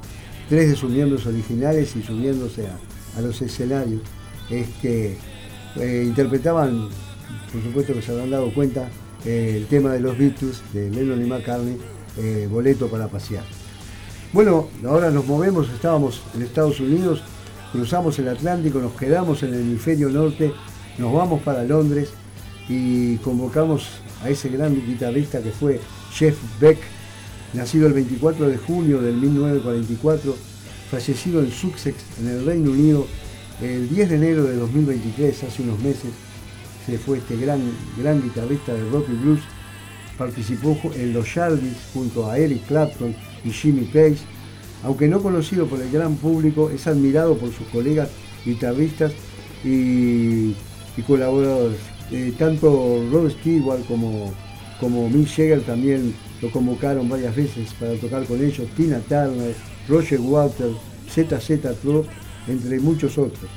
tres 0.49 0.71
de 0.71 0.77
sus 0.77 0.91
miembros 0.91 1.27
originales 1.27 1.95
y 1.97 2.03
subiéndose 2.03 2.67
a, 2.67 3.21
los 3.21 3.41
escenarios. 3.41 4.03
Este, 4.51 5.17
eh, 5.77 6.05
interpretaban, 6.07 6.89
por 7.51 7.63
supuesto 7.63 7.95
que 7.95 8.03
se 8.03 8.13
habrán 8.13 8.31
dado 8.31 8.53
cuenta, 8.53 8.89
el 9.25 9.67
tema 9.67 9.93
de 9.93 10.01
los 10.01 10.17
Beatles 10.17 10.63
de 10.73 10.91
Lennon 10.91 11.25
y 11.25 11.29
McCartney, 11.29 11.77
eh, 12.19 12.47
Boleto 12.51 12.89
para 12.89 13.09
pasear. 13.09 13.45
Bueno, 14.33 14.69
ahora 14.85 15.11
nos 15.11 15.27
movemos, 15.27 15.69
estábamos 15.71 16.23
en 16.35 16.43
Estados 16.43 16.79
Unidos, 16.79 17.23
cruzamos 17.77 18.19
el 18.19 18.29
Atlántico, 18.29 18.81
nos 18.81 18.93
quedamos 18.93 19.43
en 19.43 19.53
el 19.53 19.61
hemisferio 19.61 20.09
norte, 20.09 20.51
nos 20.97 21.12
vamos 21.12 21.43
para 21.43 21.62
Londres 21.62 22.09
y 22.69 23.17
convocamos 23.19 24.01
a 24.25 24.31
ese 24.31 24.49
gran 24.49 24.75
guitarrista 24.75 25.43
que 25.43 25.51
fue 25.51 25.79
Jeff 26.11 26.37
Beck, 26.59 26.79
nacido 27.53 27.87
el 27.87 27.93
24 27.93 28.49
de 28.49 28.57
junio 28.57 29.03
del 29.03 29.17
1944, 29.17 30.35
fallecido 30.91 31.41
en 31.41 31.51
Sussex, 31.51 31.97
en 32.19 32.29
el 32.29 32.47
Reino 32.47 32.71
Unido, 32.71 33.07
el 33.61 33.91
10 33.91 34.09
de 34.09 34.17
enero 34.17 34.45
de 34.45 34.57
2023, 34.57 35.45
hace 35.45 35.62
unos 35.62 35.79
meses, 35.81 36.11
se 36.87 36.97
fue 36.97 37.19
este 37.19 37.37
gran, 37.37 37.61
gran 37.99 38.23
guitarrista 38.23 38.73
de 38.73 38.89
rock 38.91 39.07
y 39.11 39.17
blues, 39.17 39.41
participó 40.17 40.79
en 40.95 41.12
los 41.12 41.35
Yardis 41.35 41.77
junto 41.93 42.31
a 42.31 42.39
Eric 42.39 42.67
Clapton 42.69 43.15
y 43.45 43.51
Jimmy 43.51 43.85
Page, 43.85 44.17
aunque 44.83 45.09
no 45.09 45.23
conocido 45.23 45.67
por 45.67 45.81
el 45.81 45.91
gran 45.91 46.17
público, 46.17 46.71
es 46.71 46.87
admirado 46.87 47.37
por 47.37 47.53
sus 47.53 47.67
colegas 47.69 48.09
guitarristas 48.45 49.12
y, 49.65 50.55
colaboradores. 51.07 51.79
Eh, 52.11 52.33
tanto 52.39 53.05
Rod 53.11 53.31
Stewart 53.31 53.85
como, 53.87 54.33
como 54.81 55.09
Mick 55.11 55.29
Jagger 55.29 55.62
también 55.62 56.15
lo 56.41 56.51
convocaron 56.51 57.09
varias 57.09 57.35
veces 57.35 57.73
para 57.75 57.95
tocar 57.95 58.25
con 58.25 58.43
ellos, 58.43 58.67
Tina 58.77 59.01
Turner, 59.01 59.55
Roger 59.89 60.21
Waters, 60.21 60.77
ZZ 61.11 61.61
Top, 61.83 62.07
entre 62.47 62.79
muchos 62.81 63.19
otros. 63.19 63.51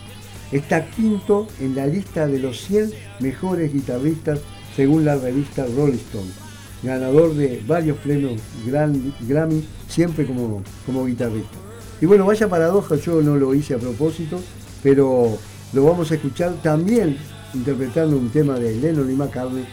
Está 0.52 0.90
quinto 0.90 1.48
en 1.60 1.76
la 1.76 1.86
lista 1.86 2.28
de 2.28 2.40
los 2.40 2.62
100 2.62 2.92
mejores 3.20 3.72
guitarristas 3.72 4.40
según 4.76 5.06
la 5.06 5.16
revista 5.16 5.66
Rolling 5.66 5.94
Stone. 5.98 6.49
Ganador 6.82 7.36
de 7.36 7.62
varios 7.68 7.98
premios 7.98 8.42
Grammy, 8.66 9.66
siempre 9.88 10.26
como, 10.26 10.64
como 10.86 11.06
guitarrista. 11.06 11.58
Y 12.02 12.06
bueno, 12.06 12.26
vaya 12.26 12.48
paradoja, 12.48 12.96
yo 12.96 13.22
no 13.22 13.36
lo 13.36 13.54
hice 13.54 13.74
a 13.74 13.78
propósito, 13.78 14.40
pero 14.82 15.38
lo 15.74 15.84
vamos 15.84 16.12
a 16.12 16.16
escuchar 16.16 16.54
también 16.64 17.18
interpretando 17.54 18.18
un 18.18 18.30
tema 18.30 18.58
de 18.58 18.76
Lennon 18.76 19.12
y 19.12 19.16
McCartney 19.16 19.66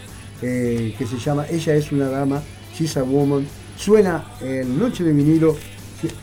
eh, 0.42 0.94
que 0.98 1.06
se 1.06 1.18
llama 1.18 1.46
Ella 1.48 1.74
es 1.74 1.92
una 1.92 2.08
dama, 2.08 2.42
She's 2.74 2.96
a 2.96 3.02
Woman. 3.02 3.46
Suena 3.76 4.24
en 4.40 4.78
Noche 4.78 5.04
de 5.04 5.12
vinilo 5.12 5.56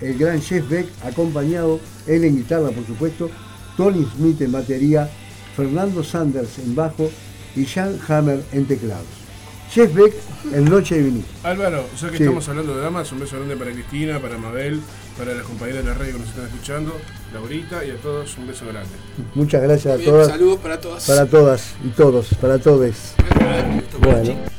el 0.01 0.17
gran 0.17 0.41
Jeff 0.41 0.69
Beck, 0.69 0.87
acompañado, 1.03 1.79
él 2.07 2.23
en 2.25 2.37
guitarra 2.37 2.69
por 2.69 2.85
supuesto, 2.85 3.29
Tony 3.77 4.05
Smith 4.15 4.41
en 4.41 4.51
batería, 4.51 5.09
Fernando 5.55 6.03
Sanders 6.03 6.59
en 6.59 6.75
bajo 6.75 7.09
y 7.55 7.65
Jan 7.65 7.97
Hammer 8.07 8.43
en 8.51 8.65
teclados. 8.65 9.22
Jeff 9.73 9.91
Beck 9.95 10.13
en 10.53 10.65
Noche 10.65 10.95
de 10.95 11.01
Vinilo. 11.01 11.25
Álvaro, 11.41 11.85
ya 11.99 12.11
que 12.11 12.17
estamos 12.17 12.47
hablando 12.47 12.75
de 12.75 12.81
damas, 12.81 13.11
un 13.11 13.19
beso 13.19 13.37
grande 13.37 13.57
para 13.57 13.71
Cristina, 13.71 14.19
para 14.19 14.37
Mabel, 14.37 14.79
para 15.17 15.33
las 15.33 15.43
compañeras 15.43 15.83
de 15.83 15.89
la 15.89 15.97
radio 15.97 16.13
que 16.13 16.19
nos 16.19 16.29
están 16.29 16.45
escuchando, 16.45 16.95
Laurita 17.33 17.83
y 17.83 17.89
a 17.89 17.95
todos 17.95 18.37
un 18.37 18.45
beso 18.45 18.67
grande. 18.67 18.91
Muchas 19.33 19.63
gracias 19.63 19.99
a 19.99 20.03
todas. 20.03 20.27
Saludos 20.27 20.59
para 20.59 20.79
todas. 20.79 21.07
Para 21.07 21.25
todas 21.25 21.73
y 21.83 21.87
todos, 21.89 22.27
para 22.39 22.59
todos. 22.59 23.15
Bueno. 23.99 24.52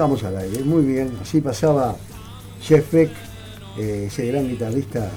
Estamos 0.00 0.24
al 0.24 0.38
aire, 0.38 0.64
muy 0.64 0.82
bien. 0.82 1.12
Así 1.20 1.42
pasaba 1.42 1.94
Jeff 2.62 2.90
Beck, 2.90 3.10
eh, 3.76 4.04
ese 4.06 4.28
gran 4.28 4.48
guitarrista, 4.48 5.10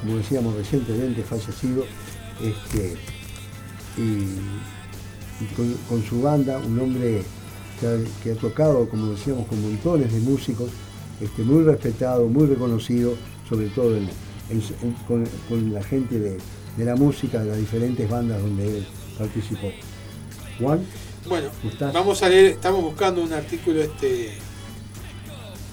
como 0.00 0.16
decíamos 0.16 0.56
recientemente, 0.56 1.22
fallecido, 1.22 1.84
este, 2.42 2.96
y, 3.96 4.24
con, 5.88 6.02
su 6.02 6.22
banda, 6.22 6.58
un 6.58 6.76
hombre 6.76 7.22
que 8.20 8.32
ha, 8.32 8.34
tocado, 8.34 8.88
como 8.88 9.12
decíamos, 9.12 9.46
con 9.46 9.62
montones 9.62 10.12
de 10.12 10.18
músicos, 10.18 10.70
este, 11.20 11.44
muy 11.44 11.62
respetado, 11.62 12.26
muy 12.26 12.46
reconocido, 12.48 13.14
sobre 13.48 13.68
todo 13.68 13.96
con, 15.06 15.72
la 15.72 15.84
gente 15.84 16.18
de, 16.18 16.38
de 16.76 16.84
la 16.84 16.96
música 16.96 17.44
de 17.44 17.50
las 17.50 17.58
diferentes 17.58 18.10
bandas 18.10 18.42
donde 18.42 18.78
él 18.78 18.86
participó. 19.16 19.68
Juan. 20.58 20.80
Bueno, 21.28 21.50
vamos 21.92 22.22
a 22.22 22.28
leer, 22.28 22.46
estamos 22.46 22.82
buscando 22.82 23.20
un 23.20 23.32
artículo 23.32 23.82
este 23.82 24.32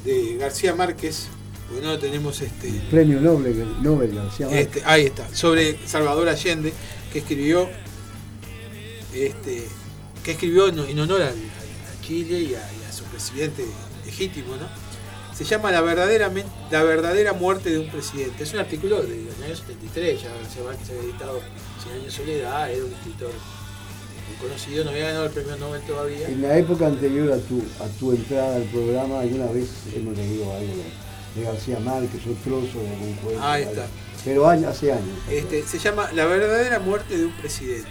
de 0.04 0.38
García 0.38 0.74
Márquez, 0.74 1.28
porque 1.68 1.86
no 1.86 1.98
tenemos 2.00 2.42
este. 2.42 2.72
premio 2.90 3.22
Nobel, 3.22 3.84
Nobel 3.84 4.16
García 4.16 4.48
Márquez. 4.48 4.68
Este, 4.68 4.82
ahí 4.86 5.06
está, 5.06 5.28
sobre 5.34 5.78
Salvador 5.88 6.28
Allende, 6.28 6.74
que 7.12 7.20
escribió 7.20 7.70
este, 9.14 9.68
que 10.24 10.32
escribió 10.32 10.68
en, 10.70 11.00
honor 11.00 11.22
a, 11.22 11.32
Chile 12.02 12.40
y 12.40 12.56
a, 12.56 12.92
su 12.92 13.04
presidente 13.06 13.66
legítimo, 14.06 14.56
¿no? 14.56 14.68
Se 15.36 15.46
llama 15.46 15.72
la 15.72 15.82
verdadera, 15.82 16.32
la 16.70 16.84
verdadera 16.84 17.34
muerte 17.34 17.72
de 17.72 17.80
un 17.80 17.90
presidente. 17.90 18.44
Es 18.44 18.54
un 18.54 18.60
artículo 18.60 19.02
del 19.02 19.28
año 19.44 19.56
73, 19.56 20.22
ya 20.22 20.30
García 20.34 20.64
Márquez 20.64 20.90
había 20.90 21.04
editado 21.04 21.42
Cien 21.82 21.96
años 21.96 22.06
de 22.06 22.12
soledad, 22.12 22.72
era 22.72 22.86
un 22.86 22.94
escritor 22.94 23.32
conocido, 24.40 24.84
no 24.84 24.92
había 24.92 25.08
ganado 25.08 25.26
el 25.26 25.32
premio 25.32 25.58
Nobel 25.58 25.82
todavía. 25.82 26.28
En 26.28 26.42
la 26.42 26.58
época 26.58 26.88
anterior 26.88 27.32
a 27.32 27.38
tu, 27.38 27.62
a 27.84 27.88
tu 28.00 28.12
entrada 28.12 28.56
al 28.56 28.64
programa, 28.64 29.22
alguna 29.22 29.48
vez 29.48 29.70
hemos 29.96 30.18
leído 30.18 30.52
algo 30.52 30.74
de, 31.36 31.44
García 31.44 31.80
Márquez, 31.80 32.26
un 32.28 32.36
trozo 32.36 32.80
de 32.80 32.90
algún 32.92 33.14
cuento. 33.16 33.44
Ahí 33.44 33.64
está. 33.64 33.88
Pero 34.24 34.48
hace 34.48 34.92
años. 34.92 35.18
Este, 35.30 35.64
se 35.64 35.80
llama 35.80 36.12
La 36.14 36.26
verdadera 36.26 36.80
muerte 36.80 37.18
de 37.18 37.26
un 37.26 37.36
presidente. 37.38 37.90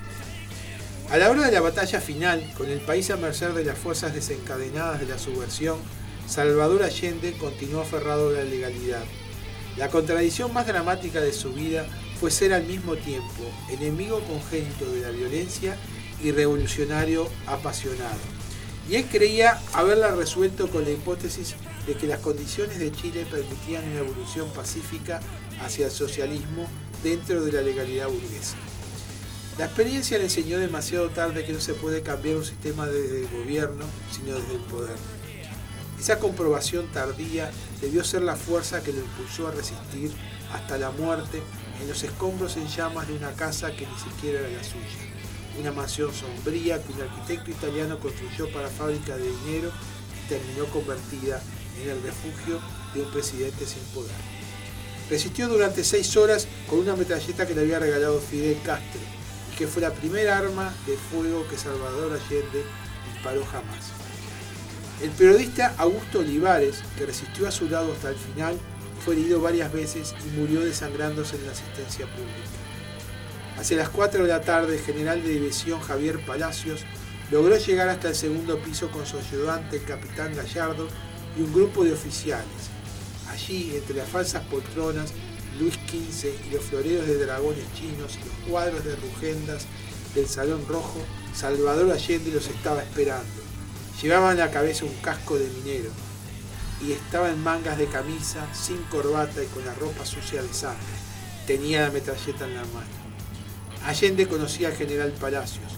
A 1.11 1.19
la 1.19 1.31
hora 1.31 1.45
de 1.45 1.53
la 1.53 1.61
batalla 1.61 2.01
final, 2.01 2.43
con 2.57 2.71
el 2.71 2.81
país 2.81 3.11
a 3.11 3.17
merced 3.17 3.51
de 3.51 3.65
las 3.65 3.77
fuerzas 3.77 4.15
desencadenadas 4.15 5.01
de 5.01 5.07
la 5.07 5.19
subversión, 5.19 5.77
Salvador 6.27 6.83
Allende 6.85 7.33
continuó 7.33 7.83
aferrado 7.83 8.31
a 8.31 8.33
la 8.33 8.45
legalidad. 8.45 9.03
La 9.77 9.89
contradicción 9.89 10.53
más 10.53 10.67
dramática 10.67 11.21
de 11.21 11.33
su 11.33 11.53
vida 11.53 11.87
fue 12.21 12.31
ser 12.31 12.53
al 12.53 12.65
mismo 12.65 12.97
tiempo 12.97 13.43
enemigo 13.71 14.21
congénito 14.21 14.91
de 14.91 15.01
la 15.01 15.11
violencia 15.11 15.77
y 16.23 16.31
revolucionario 16.31 17.29
apasionado. 17.47 18.19
Y 18.89 18.97
él 18.97 19.07
creía 19.11 19.61
haberla 19.73 20.15
resuelto 20.15 20.69
con 20.69 20.85
la 20.85 20.91
hipótesis 20.91 21.55
de 21.87 21.95
que 21.95 22.07
las 22.07 22.21
condiciones 22.21 22.79
de 22.79 22.93
Chile 22.93 23.27
permitían 23.31 23.85
una 23.89 24.01
evolución 24.01 24.49
pacífica 24.51 25.21
hacia 25.61 25.87
el 25.87 25.93
socialismo 25.93 26.67
dentro 27.03 27.45
de 27.45 27.53
la 27.53 27.63
legalidad 27.63 28.09
burguesa. 28.09 28.57
La 29.59 29.67
experiencia 29.67 30.19
le 30.19 30.25
enseñó 30.25 30.59
demasiado 30.59 31.11
tarde 31.11 31.45
que 31.45 31.53
no 31.53 31.61
se 31.61 31.75
puede 31.75 32.03
cambiar 32.03 32.37
un 32.37 32.45
sistema 32.45 32.87
desde 32.87 33.23
el 33.23 33.29
gobierno, 33.29 33.85
sino 34.11 34.35
desde 34.35 34.55
el 34.55 34.61
poder. 34.63 34.97
Esa 36.01 36.19
comprobación 36.19 36.89
tardía 36.89 37.51
debió 37.81 38.03
ser 38.03 38.23
la 38.23 38.35
fuerza 38.35 38.83
que 38.83 38.93
lo 38.93 39.01
impulsó 39.01 39.49
a 39.49 39.53
resistir 39.53 40.11
hasta 40.53 40.79
la 40.79 40.91
muerte 40.91 41.41
en 41.81 41.89
los 41.89 42.03
escombros 42.03 42.57
en 42.57 42.67
llamas 42.67 43.07
de 43.09 43.15
una 43.15 43.33
casa 43.33 43.73
que 43.77 43.87
ni 43.87 43.99
siquiera 43.99 44.41
era 44.41 44.49
la 44.49 44.65
suya 44.65 45.12
una 45.59 45.73
mansión 45.73 46.13
sombría 46.15 46.83
que 46.83 46.93
un 46.93 47.03
arquitecto 47.03 47.51
italiano 47.51 47.99
construyó 47.99 48.51
para 48.53 48.69
fábrica 48.69 49.17
de 49.17 49.31
dinero 49.45 49.71
y 50.25 50.29
terminó 50.29 50.67
convertida 50.67 51.43
en 51.83 51.91
el 51.91 52.03
refugio 52.03 52.61
de 52.95 53.03
un 53.03 53.11
presidente 53.11 53.67
sin 53.67 53.83
poder. 53.95 54.13
Resistió 55.11 55.49
durante 55.49 55.85
seis 55.85 56.17
horas 56.17 56.47
con 56.69 56.79
una 56.79 56.97
metralleta 56.97 57.47
que 57.47 57.55
le 57.55 57.63
había 57.63 57.79
regalado 57.79 58.21
Fidel 58.21 58.59
Castro 58.65 59.01
y 59.53 59.57
que 59.57 59.67
fue 59.67 59.83
la 59.83 59.93
primera 59.93 60.39
arma 60.39 60.73
de 60.87 60.97
fuego 60.97 61.47
que 61.49 61.59
Salvador 61.59 62.13
Allende 62.13 62.65
disparó 63.13 63.45
jamás. 63.45 63.91
El 65.03 65.11
periodista 65.11 65.75
Augusto 65.79 66.21
Olivares, 66.21 66.77
que 66.97 67.07
resistió 67.07 67.49
a 67.49 67.51
su 67.51 67.69
lado 67.69 67.93
hasta 67.93 68.11
el 68.11 68.17
final, 68.17 68.57
fue 69.05 69.15
herido 69.15 69.41
varias 69.41 69.73
veces 69.73 70.15
y 70.25 70.39
murió 70.39 70.61
desangrándose 70.61 71.37
en 71.37 71.47
la 71.47 71.53
asistencia 71.53 72.07
pública. 72.07 72.62
Hacia 73.63 73.77
las 73.77 73.91
4 73.91 74.25
de 74.25 74.29
la 74.29 74.41
tarde, 74.41 74.75
el 74.75 74.83
general 74.83 75.23
de 75.23 75.29
división 75.29 75.81
Javier 75.81 76.19
Palacios 76.27 76.81
logró 77.31 77.57
llegar 77.57 77.89
hasta 77.89 78.09
el 78.09 78.17
segundo 78.17 78.59
piso 78.59 78.91
con 78.91 79.07
su 79.07 79.17
ayudante, 79.19 79.77
el 79.77 79.85
capitán 79.85 80.35
Gallardo, 80.35 80.89
y 81.39 81.43
un 81.43 81.53
grupo 81.55 81.85
de 81.85 81.93
oficiales. 81.93 82.71
Allí, 83.31 83.71
entre 83.77 83.95
las 83.95 84.09
falsas 84.09 84.43
poltronas, 84.47 85.13
Luis 85.61 85.75
XV 85.75 86.31
y 86.49 86.55
los 86.55 86.65
floreros 86.65 87.07
de 87.07 87.25
dragones 87.25 87.65
chinos 87.75 88.19
y 88.21 88.29
los 88.29 88.51
cuadros 88.51 88.85
de 88.85 88.97
rugendas 88.97 89.67
del 90.17 90.27
Salón 90.27 90.67
Rojo, 90.69 90.99
Salvador 91.33 91.93
Allende 91.93 92.33
los 92.33 92.49
estaba 92.49 92.83
esperando. 92.83 93.43
Llevaba 94.03 94.33
en 94.33 94.39
la 94.39 94.51
cabeza 94.51 94.87
un 94.87 94.95
casco 94.95 95.39
de 95.39 95.49
minero 95.49 95.91
y 96.85 96.91
estaba 96.91 97.31
en 97.31 97.41
mangas 97.41 97.79
de 97.79 97.87
camisa, 97.87 98.45
sin 98.53 98.83
corbata 98.91 99.41
y 99.41 99.47
con 99.47 99.65
la 99.65 99.75
ropa 99.75 100.05
sucia 100.05 100.43
de 100.43 100.53
sangre. 100.53 100.83
Tenía 101.47 101.83
la 101.83 101.93
metralleta 101.93 102.45
en 102.45 102.57
la 102.57 102.65
mano. 102.65 103.02
Allende 103.87 104.29
conocía 104.29 104.69
al 104.69 104.75
general 104.75 105.13
Palacios. 105.13 105.73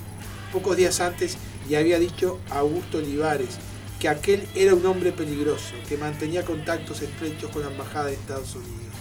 Pocos 0.52 0.76
días 0.76 1.00
antes 1.00 1.36
le 1.68 1.76
había 1.76 1.98
dicho 1.98 2.38
a 2.50 2.58
Augusto 2.58 2.98
Olivares 2.98 3.58
que 3.98 4.08
aquel 4.08 4.46
era 4.54 4.74
un 4.74 4.84
hombre 4.84 5.12
peligroso, 5.12 5.74
que 5.88 5.96
mantenía 5.96 6.44
contactos 6.44 7.00
estrechos 7.00 7.50
con 7.50 7.62
la 7.62 7.70
Embajada 7.70 8.06
de 8.06 8.14
Estados 8.14 8.54
Unidos. 8.54 8.94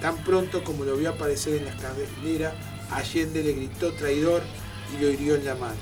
Tan 0.00 0.22
pronto 0.22 0.62
como 0.62 0.84
lo 0.84 0.96
vio 0.96 1.10
aparecer 1.10 1.54
en 1.54 1.64
la 1.64 1.72
escalera, 1.72 2.54
Allende 2.90 3.42
le 3.42 3.52
gritó 3.52 3.92
traidor 3.94 4.42
y 4.94 5.02
lo 5.02 5.10
hirió 5.10 5.34
en 5.34 5.44
la 5.44 5.56
mano. 5.56 5.76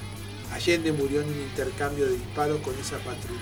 Allende 0.52 0.92
murió 0.92 1.20
en 1.20 1.28
un 1.28 1.40
intercambio 1.40 2.06
de 2.06 2.12
disparos 2.12 2.60
con 2.62 2.74
esa 2.78 2.96
patrulla. 2.98 3.40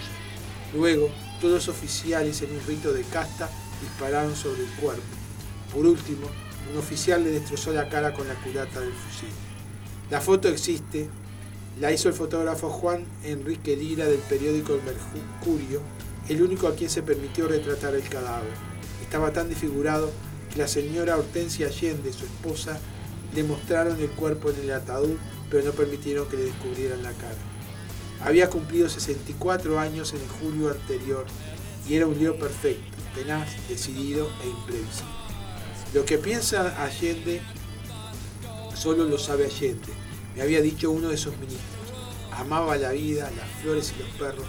Luego, 0.74 1.08
todos 1.40 1.54
los 1.54 1.68
oficiales 1.68 2.42
en 2.42 2.50
un 2.50 2.66
rito 2.66 2.92
de 2.92 3.02
casta 3.04 3.48
dispararon 3.80 4.34
sobre 4.34 4.64
el 4.64 4.70
cuerpo. 4.70 5.02
Por 5.72 5.86
último, 5.86 6.28
un 6.70 6.78
oficial 6.78 7.22
le 7.24 7.30
destrozó 7.30 7.72
la 7.72 7.88
cara 7.88 8.12
con 8.12 8.26
la 8.26 8.34
culata 8.34 8.80
del 8.80 8.92
fusil. 8.92 9.28
La 10.10 10.20
foto 10.20 10.48
existe, 10.48 11.08
la 11.80 11.92
hizo 11.92 12.08
el 12.08 12.14
fotógrafo 12.14 12.70
Juan 12.70 13.04
Enrique 13.24 13.76
Lira 13.76 14.06
del 14.06 14.20
periódico 14.20 14.74
El 14.74 14.82
Mercurio, 14.82 15.80
el 16.28 16.42
único 16.42 16.68
a 16.68 16.74
quien 16.74 16.90
se 16.90 17.02
permitió 17.02 17.48
retratar 17.48 17.94
el 17.94 18.08
cadáver. 18.08 18.52
Estaba 19.02 19.32
tan 19.32 19.48
desfigurado 19.48 20.10
que 20.52 20.58
la 20.60 20.68
señora 20.68 21.16
Hortensia 21.16 21.66
Allende, 21.66 22.12
su 22.12 22.24
esposa, 22.24 22.78
le 23.34 23.42
mostraron 23.42 24.00
el 24.00 24.10
cuerpo 24.10 24.50
en 24.50 24.60
el 24.60 24.72
ataúd, 24.72 25.16
pero 25.50 25.64
no 25.64 25.72
permitieron 25.72 26.28
que 26.28 26.36
le 26.36 26.44
descubrieran 26.44 27.02
la 27.02 27.12
cara. 27.12 27.34
Había 28.22 28.48
cumplido 28.48 28.88
64 28.88 29.78
años 29.78 30.14
en 30.14 30.20
el 30.20 30.28
julio 30.28 30.70
anterior 30.70 31.26
y 31.88 31.94
era 31.94 32.06
un 32.06 32.18
lío 32.18 32.38
perfecto, 32.38 32.96
tenaz, 33.14 33.48
decidido 33.68 34.28
e 34.42 34.48
imprevisible. 34.48 35.23
Lo 35.94 36.04
que 36.04 36.18
piensa 36.18 36.82
Allende 36.82 37.40
solo 38.74 39.04
lo 39.04 39.16
sabe 39.16 39.44
Allende, 39.44 39.92
me 40.34 40.42
había 40.42 40.60
dicho 40.60 40.90
uno 40.90 41.08
de 41.08 41.16
sus 41.16 41.34
ministros. 41.34 41.62
Amaba 42.32 42.76
la 42.76 42.90
vida, 42.90 43.30
las 43.36 43.48
flores 43.62 43.94
y 43.96 44.02
los 44.02 44.10
perros 44.18 44.46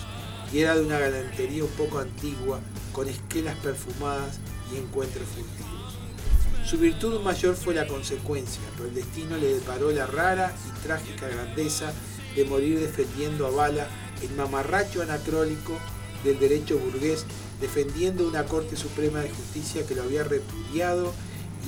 y 0.51 0.59
era 0.59 0.75
de 0.75 0.81
una 0.81 0.99
galantería 0.99 1.63
un 1.63 1.69
poco 1.71 1.99
antigua, 1.99 2.59
con 2.93 3.07
esquelas 3.07 3.57
perfumadas 3.57 4.39
y 4.73 4.77
encuentros 4.77 5.27
furtivos. 5.27 6.67
Su 6.67 6.77
virtud 6.77 7.19
mayor 7.21 7.55
fue 7.55 7.73
la 7.73 7.87
consecuencia, 7.87 8.61
pero 8.75 8.89
el 8.89 8.95
destino 8.95 9.37
le 9.37 9.53
deparó 9.53 9.91
la 9.91 10.07
rara 10.07 10.55
y 10.67 10.83
trágica 10.85 11.27
grandeza 11.27 11.93
de 12.35 12.45
morir 12.45 12.79
defendiendo 12.79 13.45
a 13.45 13.51
bala 13.51 13.87
el 14.21 14.31
mamarracho 14.31 15.01
anacrónico 15.01 15.77
del 16.23 16.39
derecho 16.39 16.79
burgués, 16.79 17.25
defendiendo 17.61 18.27
una 18.27 18.45
Corte 18.45 18.75
Suprema 18.75 19.19
de 19.19 19.29
Justicia 19.29 19.85
que 19.85 19.95
lo 19.95 20.03
había 20.03 20.23
repudiado 20.23 21.13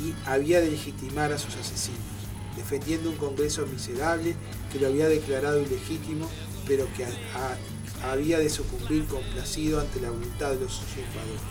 y 0.04 0.14
había 0.26 0.62
de 0.62 0.72
legitimar 0.72 1.32
a 1.32 1.38
sus 1.38 1.56
asesinos, 1.56 2.00
defendiendo 2.56 3.10
un 3.10 3.18
Congreso 3.18 3.66
miserable 3.66 4.36
que 4.72 4.80
lo 4.80 4.88
había 4.88 5.08
declarado 5.08 5.62
ilegítimo, 5.62 6.30
pero 6.68 6.88
que 6.96 7.06
había 8.04 8.40
de 8.40 8.50
sucumbir 8.50 9.06
complacido 9.06 9.80
ante 9.80 10.02
la 10.02 10.12
voluntad 10.12 10.52
de 10.52 10.60
los 10.62 10.82
usurpadores, 10.82 11.42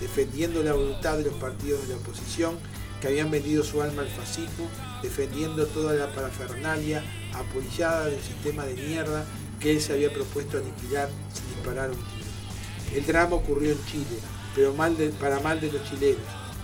defendiendo 0.00 0.62
la 0.62 0.74
voluntad 0.74 1.16
de 1.16 1.24
los 1.24 1.34
partidos 1.34 1.82
de 1.82 1.94
la 1.94 2.00
oposición 2.00 2.58
que 3.00 3.06
habían 3.06 3.30
vendido 3.30 3.62
su 3.62 3.80
alma 3.80 4.02
al 4.02 4.08
fascismo, 4.08 4.68
defendiendo 5.02 5.66
toda 5.66 5.94
la 5.94 6.12
parafernalia 6.12 7.04
apoyada 7.32 8.06
del 8.06 8.20
sistema 8.20 8.64
de 8.64 8.74
mierda 8.74 9.24
que 9.60 9.72
él 9.72 9.80
se 9.80 9.92
había 9.92 10.12
propuesto 10.12 10.58
aniquilar 10.58 11.08
sin 11.32 11.54
disparar 11.54 11.90
un 11.90 11.96
tiro. 11.96 12.98
El 12.98 13.06
drama 13.06 13.36
ocurrió 13.36 13.72
en 13.72 13.84
Chile, 13.86 14.18
pero 14.54 14.74
mal 14.74 14.94
para 15.20 15.40
mal 15.40 15.60
de 15.60 15.70
los 15.70 15.84
chilenos, 15.88 16.18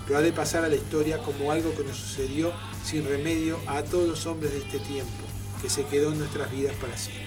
pero 0.06 0.18
ha 0.18 0.22
de 0.22 0.32
pasar 0.32 0.64
a 0.64 0.68
la 0.68 0.76
historia 0.76 1.18
como 1.18 1.50
algo 1.50 1.74
que 1.74 1.84
nos 1.84 1.96
sucedió 1.96 2.52
sin 2.84 3.04
remedio 3.04 3.58
a 3.66 3.82
todos 3.82 4.08
los 4.08 4.26
hombres 4.26 4.52
de 4.52 4.58
este 4.58 4.78
tiempo, 4.78 5.24
que 5.62 5.70
se 5.70 5.84
quedó 5.86 6.12
en 6.12 6.18
nuestras 6.18 6.50
vidas 6.50 6.74
para 6.76 6.96
siempre. 6.96 7.24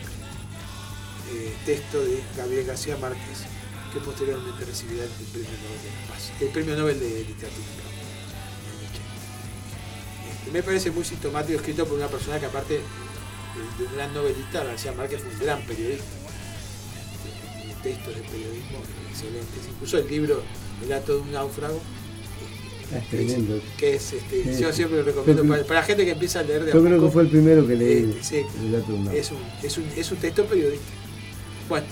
Eh, 1.34 1.54
texto 1.66 2.00
de 2.02 2.22
Gabriel 2.38 2.66
García 2.66 2.96
Márquez, 2.98 3.46
que 3.94 4.00
posteriormente 4.00 4.64
recibirá 4.64 5.04
el 5.04 5.10
Premio 5.10 5.50
Nobel 5.50 5.82
de 5.82 5.90
la 5.90 6.14
Paz, 6.14 6.32
el 6.40 6.50
Premio 6.50 6.76
Nobel 6.76 7.00
de 7.00 7.10
Literatura. 7.24 7.68
Este, 10.30 10.52
me 10.52 10.64
parece 10.64 10.92
muy 10.92 11.04
sintomático, 11.04 11.58
escrito 11.58 11.86
por 11.86 11.98
una 11.98 12.08
persona 12.08 12.40
que 12.40 12.46
aparte 12.46 12.76
de 12.76 13.86
un 13.86 13.94
gran 13.96 14.14
novelista, 14.14 14.64
García 14.64 14.94
Márquez 14.94 15.22
fue 15.22 15.32
un 15.32 15.40
gran 15.40 15.62
periodista. 15.64 16.06
Textos 17.84 18.16
de 18.16 18.22
periodismo 18.22 18.80
excelentes. 19.10 19.68
Incluso 19.70 19.98
el 20.00 20.08
libro 20.08 20.44
El 20.84 20.94
acto 20.94 21.16
de 21.16 21.22
un 21.22 21.32
náufrago 21.32 21.80
que 23.78 23.96
es 23.96 24.14
este, 24.14 24.60
yo 24.60 24.72
siempre 24.72 25.00
lo 25.00 25.04
recomiendo 25.04 25.44
para, 25.46 25.82
la 25.82 25.84
gente 25.84 26.06
que 26.06 26.12
empieza 26.12 26.40
a 26.40 26.44
leer 26.44 26.66
de 26.66 26.74
Yo 26.74 26.84
creo 26.84 27.02
que 27.02 27.10
fue 27.10 27.24
el 27.24 27.30
primero 27.30 27.68
que 27.68 27.76
leí. 27.76 28.18
Este, 28.20 28.46
es, 29.14 29.32
un, 29.32 29.42
es, 29.64 29.78
un, 29.78 29.86
es 29.96 30.12
un 30.12 30.18
texto 30.18 30.46
periodístico. 30.46 30.92
Bueno, 31.68 31.86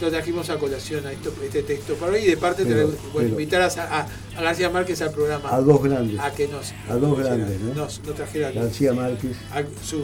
lo 0.00 0.10
trajimos 0.10 0.48
a 0.50 0.58
colación 0.58 1.06
a 1.06 1.12
esto, 1.12 1.32
este 1.44 1.62
texto 1.62 1.94
para 1.94 2.12
hoy 2.12 2.20
y 2.20 2.26
de 2.26 2.36
parte 2.36 2.64
te 2.64 2.84
voy 3.12 3.24
a 3.24 3.28
invitar 3.28 3.62
a, 3.62 3.66
a, 3.66 4.40
García 4.40 4.70
Márquez 4.70 5.00
al 5.02 5.12
programa. 5.12 5.54
A 5.54 5.60
dos 5.60 5.82
grandes. 5.82 6.18
A 6.18 6.32
que 6.32 6.48
nos. 6.48 6.72
A 6.88 6.94
dos 6.96 7.18
grandes, 7.18 7.60
¿no? 7.60 7.74
Nos, 7.74 8.00
nos 8.04 8.14
trajera 8.16 8.50
García 8.50 8.92
Márquez. 8.92 9.36
su, 9.84 9.98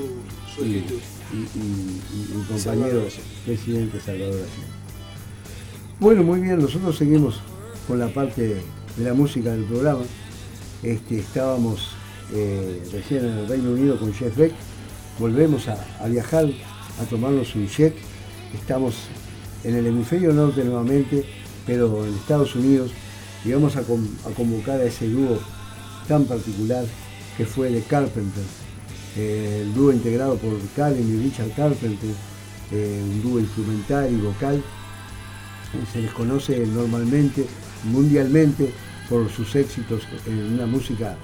su 0.55 0.65
y, 0.65 0.77
escritura. 0.77 1.05
Y, 1.33 1.59
y, 1.59 2.03
y, 2.15 2.45
compañero 2.47 3.03
presidente 3.45 4.01
Salvador. 4.01 4.47
Bueno, 5.99 6.23
muy 6.23 6.41
bien, 6.41 6.61
nosotros 6.61 6.97
seguimos 6.97 7.41
con 7.89 7.99
la 7.99 8.09
parte 8.09 8.63
de 8.97 9.05
la 9.05 9.15
música 9.15 9.51
del 9.51 9.65
programa. 9.65 10.03
Este, 10.87 11.19
estábamos 11.19 11.97
eh, 12.33 12.81
recién 12.93 13.25
en 13.25 13.39
el 13.39 13.49
Reino 13.49 13.73
Unido 13.73 13.99
con 13.99 14.15
Jeff 14.15 14.37
Beck, 14.37 14.53
volvemos 15.19 15.67
a, 15.67 16.07
viajar, 16.07 16.47
a 17.03 17.05
tomarnos 17.07 17.57
un 17.57 17.67
jet, 17.67 17.93
estamos 18.55 18.95
en 19.65 19.75
el 19.75 19.89
hemisferio 19.89 20.33
norte 20.33 20.63
nuevamente, 20.63 21.25
pero 21.67 22.07
en 22.07 22.15
Estados 22.15 22.55
Unidos, 22.55 22.93
y 23.45 23.51
vamos 23.51 23.75
a, 23.75 23.83
convocar 24.37 24.81
a 24.81 24.85
ese 24.85 25.09
dúo 25.09 25.41
tan 26.07 26.25
particular 26.25 26.85
que 27.37 27.45
fue 27.45 27.73
de 27.73 27.83
Carpenter, 27.83 28.45
eh, 29.17 29.63
el 29.63 29.75
dúo 29.75 29.91
integrado 29.91 30.37
por 30.37 30.53
Karen 30.77 31.03
y 31.03 31.21
Richard 31.21 31.51
Carpenter, 31.57 32.11
eh, 32.71 33.01
un 33.03 33.23
dúo 33.25 33.41
instrumental 33.41 34.09
y 34.13 34.21
vocal, 34.21 34.63
se 35.93 36.01
les 36.01 36.13
conoce 36.13 36.65
normalmente, 36.65 37.45
mundialmente, 37.91 38.71
por 39.09 39.31
sus 39.31 39.55
éxitos 39.55 40.03
en 40.27 40.55
una 40.55 40.67
música 40.67 41.17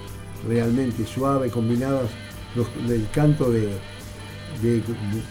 realmente 0.47 1.07
suave, 1.07 1.51
combinados 1.51 2.11
del 2.87 3.09
canto 3.13 3.51
de, 3.51 3.69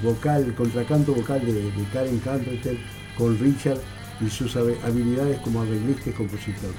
vocal, 0.02 0.54
contracanto 0.56 1.14
vocal 1.14 1.46
de, 1.46 1.72
Karen 1.94 2.20
Carpenter 2.20 2.78
con 3.18 3.38
Richard 3.38 3.80
y 4.20 4.30
sus 4.30 4.56
habilidades 4.56 5.40
como 5.40 5.62
arreglista 5.62 6.10
y 6.10 6.14
compositor. 6.14 6.72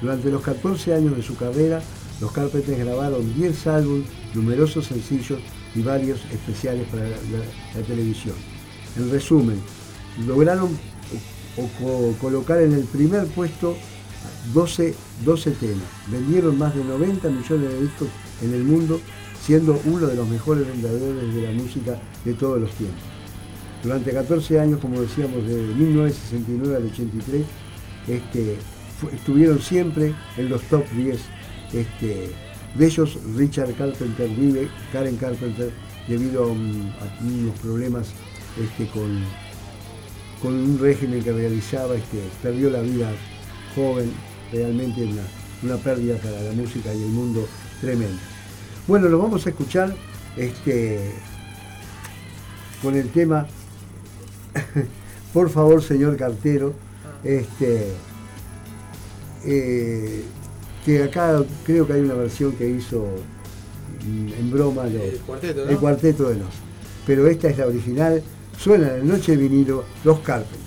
Durante 0.00 0.30
los 0.30 0.42
14 0.42 0.94
años 0.94 1.16
de 1.16 1.22
su 1.22 1.36
carrera, 1.36 1.80
los 2.20 2.32
Carpenters 2.32 2.78
grabaron 2.78 3.34
10 3.34 3.66
álbumes, 3.66 4.08
numerosos 4.34 4.86
sencillos 4.86 5.40
y 5.74 5.82
varios 5.82 6.20
especiales 6.32 6.86
para 6.88 7.04
la, 7.08 7.86
televisión. 7.86 8.34
En 8.96 9.10
resumen, 9.10 9.60
lograron 10.26 10.76
colocar 12.20 12.60
en 12.60 12.72
el 12.72 12.84
primer 12.84 13.26
puesto 13.26 13.76
12, 14.52 14.94
12 15.24 15.50
temas. 15.52 15.84
Vendieron 16.08 16.58
más 16.58 16.74
de 16.74 16.84
90 16.84 17.28
millones 17.28 17.70
de 17.70 17.80
discos 17.82 18.08
en 18.42 18.54
el 18.54 18.64
mundo, 18.64 19.00
siendo 19.40 19.80
uno 19.84 20.06
de 20.06 20.16
los 20.16 20.28
mejores 20.28 20.66
vendedores 20.66 21.34
de 21.34 21.42
la 21.42 21.52
música 21.52 22.00
de 22.24 22.34
todos 22.34 22.60
los 22.60 22.70
tiempos. 22.72 23.02
Durante 23.82 24.12
14 24.12 24.60
años, 24.60 24.80
como 24.80 25.00
decíamos, 25.00 25.46
de 25.46 25.56
1969 25.56 26.76
al 26.76 26.86
83, 26.86 27.46
este, 28.08 28.56
estuvieron 29.12 29.60
siempre 29.60 30.14
en 30.36 30.48
los 30.48 30.62
top 30.62 30.88
10. 30.90 31.18
Este, 31.72 32.30
de 32.74 32.86
ellos, 32.86 33.18
Richard 33.36 33.74
Carpenter 33.74 34.28
vive, 34.28 34.68
Karen 34.92 35.16
Carpenter 35.16 35.70
debido 36.08 36.44
a, 36.44 36.46
unos 36.48 37.58
problemas 37.60 38.08
este, 38.60 38.86
con, 38.90 39.20
con 40.40 40.54
un 40.54 40.78
régimen 40.78 41.22
que 41.22 41.32
realizaba, 41.32 41.94
este, 41.94 42.18
perdió 42.42 42.70
la 42.70 42.80
vida 42.80 43.10
joven, 43.74 44.10
realmente 44.52 45.04
una, 45.04 45.22
una 45.62 45.76
pérdida 45.76 46.16
para 46.18 46.40
la 46.42 46.52
música 46.52 46.92
y 46.94 47.02
el 47.02 47.08
mundo 47.08 47.46
tremenda. 47.80 48.20
Bueno, 48.86 49.08
lo 49.08 49.18
vamos 49.18 49.46
a 49.46 49.50
escuchar 49.50 49.94
este, 50.36 51.12
con 52.82 52.94
el 52.94 53.08
tema, 53.10 53.46
por 55.32 55.50
favor, 55.50 55.82
señor 55.82 56.16
cartero, 56.16 56.74
este, 57.24 57.88
eh, 59.44 60.24
que 60.84 61.02
acá 61.04 61.42
creo 61.64 61.86
que 61.86 61.92
hay 61.92 62.00
una 62.00 62.14
versión 62.14 62.52
que 62.52 62.68
hizo 62.68 63.06
en 64.04 64.50
broma 64.50 64.86
el, 64.86 65.18
cuarteto, 65.20 65.68
el 65.68 65.78
cuarteto 65.78 66.28
de 66.28 66.36
los. 66.36 66.48
Pero 67.06 67.26
esta 67.28 67.48
es 67.48 67.58
la 67.58 67.66
original, 67.66 68.22
suena 68.58 68.96
en 68.96 69.06
noche 69.08 69.36
de 69.36 69.38
vinilo 69.38 69.84
Los 70.04 70.20
Carpenters. 70.20 70.61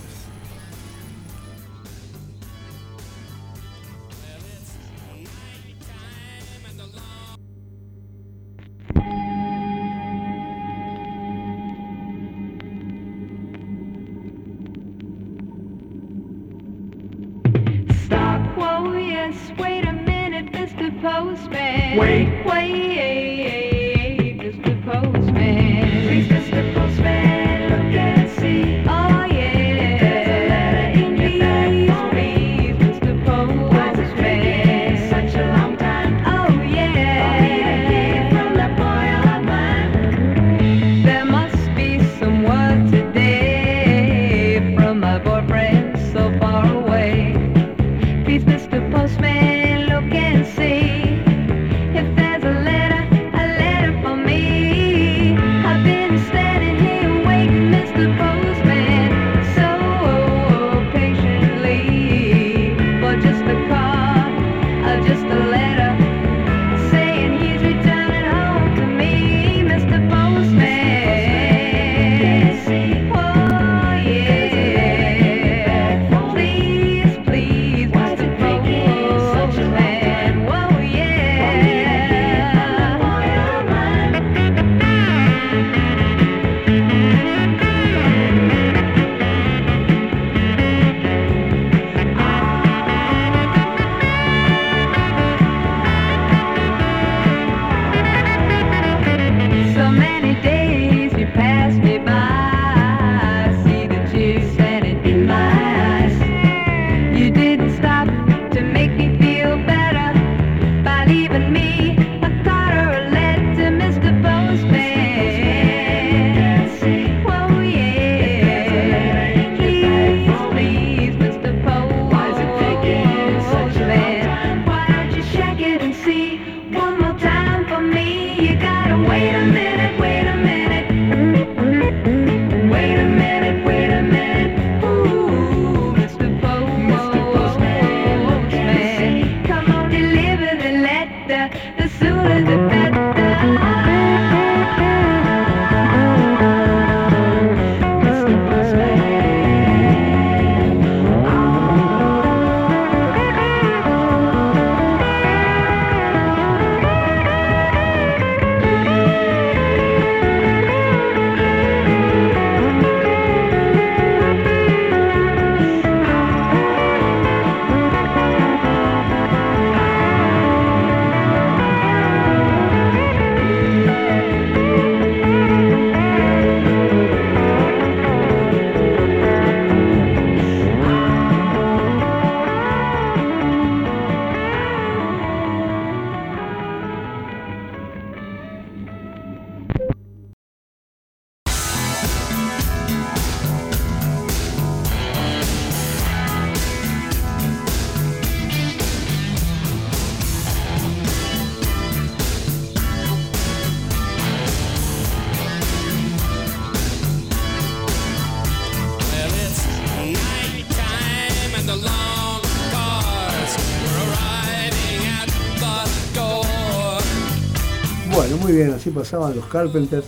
Pasaban 218.92 219.36
los 219.36 219.46
Carpenters 219.46 220.06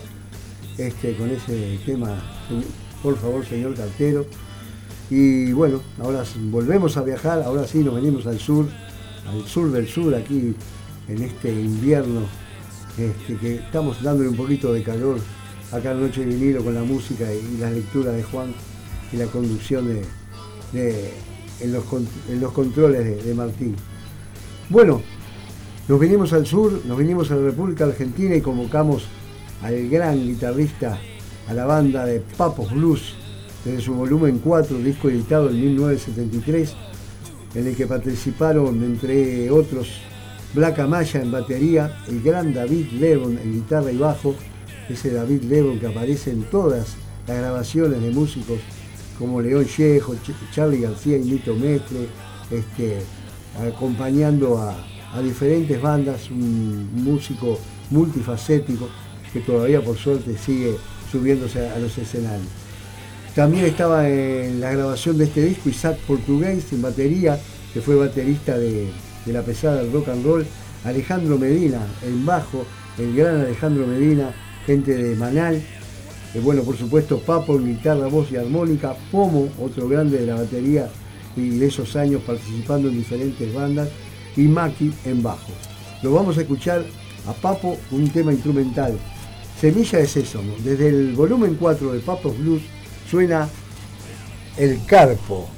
este, 0.76 1.14
con 1.16 1.28
ese 1.30 1.78
tema, 1.84 2.22
por 3.02 3.16
favor, 3.16 3.44
señor 3.44 3.74
cartero. 3.74 4.26
Y 5.10 5.52
bueno, 5.52 5.80
ahora 6.00 6.22
volvemos 6.50 6.96
a 6.96 7.02
viajar, 7.02 7.42
ahora 7.42 7.66
sí 7.66 7.78
nos 7.78 7.94
venimos 7.94 8.26
al 8.26 8.38
sur, 8.38 8.66
al 9.26 9.44
sur 9.46 9.72
del 9.72 9.88
sur, 9.88 10.14
aquí 10.14 10.54
en 11.08 11.22
este 11.22 11.50
invierno, 11.50 12.22
este, 12.96 13.36
que 13.36 13.54
estamos 13.56 14.02
dándole 14.02 14.28
un 14.28 14.36
poquito 14.36 14.72
de 14.72 14.82
calor 14.82 15.18
acá 15.72 15.92
en 15.92 16.02
Noche 16.02 16.24
Vinilo 16.24 16.62
con 16.62 16.74
la 16.74 16.82
música 16.82 17.26
y, 17.32 17.58
la 17.58 17.70
lectura 17.70 18.12
de 18.12 18.22
Juan 18.22 18.54
y 19.12 19.16
la 19.16 19.26
conducción 19.26 19.86
de, 20.72 21.12
en, 21.60 21.72
los, 21.72 22.52
controles 22.52 23.04
de, 23.04 23.22
de 23.22 23.34
Martín. 23.34 23.74
Bueno, 24.68 25.02
nos 25.88 25.98
vinimos 25.98 26.34
al 26.34 26.46
sur, 26.46 26.84
nos 26.84 26.98
vinimos 26.98 27.30
a 27.30 27.36
la 27.36 27.42
República 27.42 27.84
Argentina 27.84 28.36
y 28.36 28.42
convocamos 28.42 29.04
al 29.62 29.88
gran 29.88 30.22
guitarrista, 30.22 30.98
a 31.48 31.54
la 31.54 31.64
banda 31.64 32.04
de 32.04 32.20
Papos 32.20 32.70
Blues, 32.72 33.14
desde 33.64 33.80
su 33.80 33.94
volumen 33.94 34.38
4, 34.44 34.78
disco 34.78 35.08
editado 35.08 35.48
en 35.48 35.58
1973, 35.60 36.74
en 37.54 37.66
el 37.66 37.74
que 37.74 37.86
participaron, 37.86 38.84
entre 38.84 39.50
otros, 39.50 40.02
Black 40.52 40.78
Amaya 40.78 41.22
en 41.22 41.32
batería, 41.32 41.98
el 42.06 42.22
gran 42.22 42.52
David 42.52 42.92
Levon 42.92 43.38
en 43.38 43.54
guitarra 43.54 43.90
y 43.90 43.96
bajo, 43.96 44.34
ese 44.90 45.10
David 45.10 45.44
Levon 45.44 45.80
que 45.80 45.86
aparece 45.86 46.30
en 46.32 46.42
todas 46.44 46.96
las 47.26 47.38
grabaciones 47.38 48.02
de 48.02 48.10
músicos 48.10 48.58
como 49.18 49.40
León 49.40 49.64
Yejo, 49.64 50.14
Charlie 50.52 50.82
García 50.82 51.16
y 51.16 51.24
Nito 51.24 51.54
Mestre, 51.54 52.08
este, 52.50 52.98
acompañando 53.58 54.58
a, 54.58 54.76
diferentes 55.22 55.80
bandas, 55.80 56.30
un 56.30 56.88
músico 56.94 57.58
multifacético 57.90 58.88
que 59.32 59.40
todavía 59.40 59.80
por 59.80 59.96
suerte 59.96 60.36
sigue 60.36 60.76
subiéndose 61.10 61.68
a 61.68 61.78
los 61.78 61.96
escenarios. 61.98 62.48
También 63.34 63.66
estaba 63.66 64.08
en 64.08 64.60
la 64.60 64.72
grabación 64.72 65.16
de 65.18 65.24
este 65.24 65.42
disco 65.42 65.68
Isaac 65.68 65.98
Portugués 66.06 66.72
en 66.72 66.82
batería, 66.82 67.38
que 67.72 67.80
fue 67.80 67.96
baterista 67.96 68.58
de, 68.58 68.90
la 69.26 69.42
pesada 69.42 69.82
del 69.82 69.92
rock 69.92 70.08
and 70.08 70.24
roll, 70.24 70.46
Alejandro 70.84 71.38
Medina 71.38 71.80
en 72.04 72.24
bajo, 72.24 72.64
el 72.98 73.14
gran 73.14 73.40
Alejandro 73.40 73.86
Medina, 73.86 74.34
gente 74.66 74.94
de 74.94 75.14
Manal, 75.16 75.62
bueno, 76.42 76.62
por 76.62 76.76
supuesto, 76.76 77.18
Papo 77.18 77.56
en 77.56 77.66
guitarra, 77.66 78.06
voz 78.06 78.30
y 78.30 78.36
armónica, 78.36 78.94
Pomo, 79.10 79.48
otro 79.60 79.88
grande 79.88 80.18
de 80.18 80.26
la 80.26 80.34
batería 80.36 80.88
y 81.36 81.48
de 81.50 81.66
esos 81.66 81.96
años 81.96 82.22
participando 82.26 82.88
en 82.88 82.98
diferentes 82.98 83.52
bandas, 83.52 83.88
y 84.38 84.46
Maki 84.46 84.92
en 85.04 85.22
bajo. 85.22 85.52
Lo 86.02 86.12
vamos 86.12 86.38
a 86.38 86.42
escuchar 86.42 86.84
a 87.26 87.32
Papo 87.32 87.76
un 87.90 88.08
tema 88.08 88.32
instrumental, 88.32 88.96
Semilla 89.60 89.98
de 89.98 90.06
Sésamo. 90.06 90.54
Desde 90.62 90.88
el 90.88 91.14
volumen 91.14 91.56
4 91.58 91.92
de 91.92 91.98
Papo 91.98 92.30
Blues 92.30 92.62
suena 93.10 93.48
El 94.56 94.82
Carpo. 94.86 95.57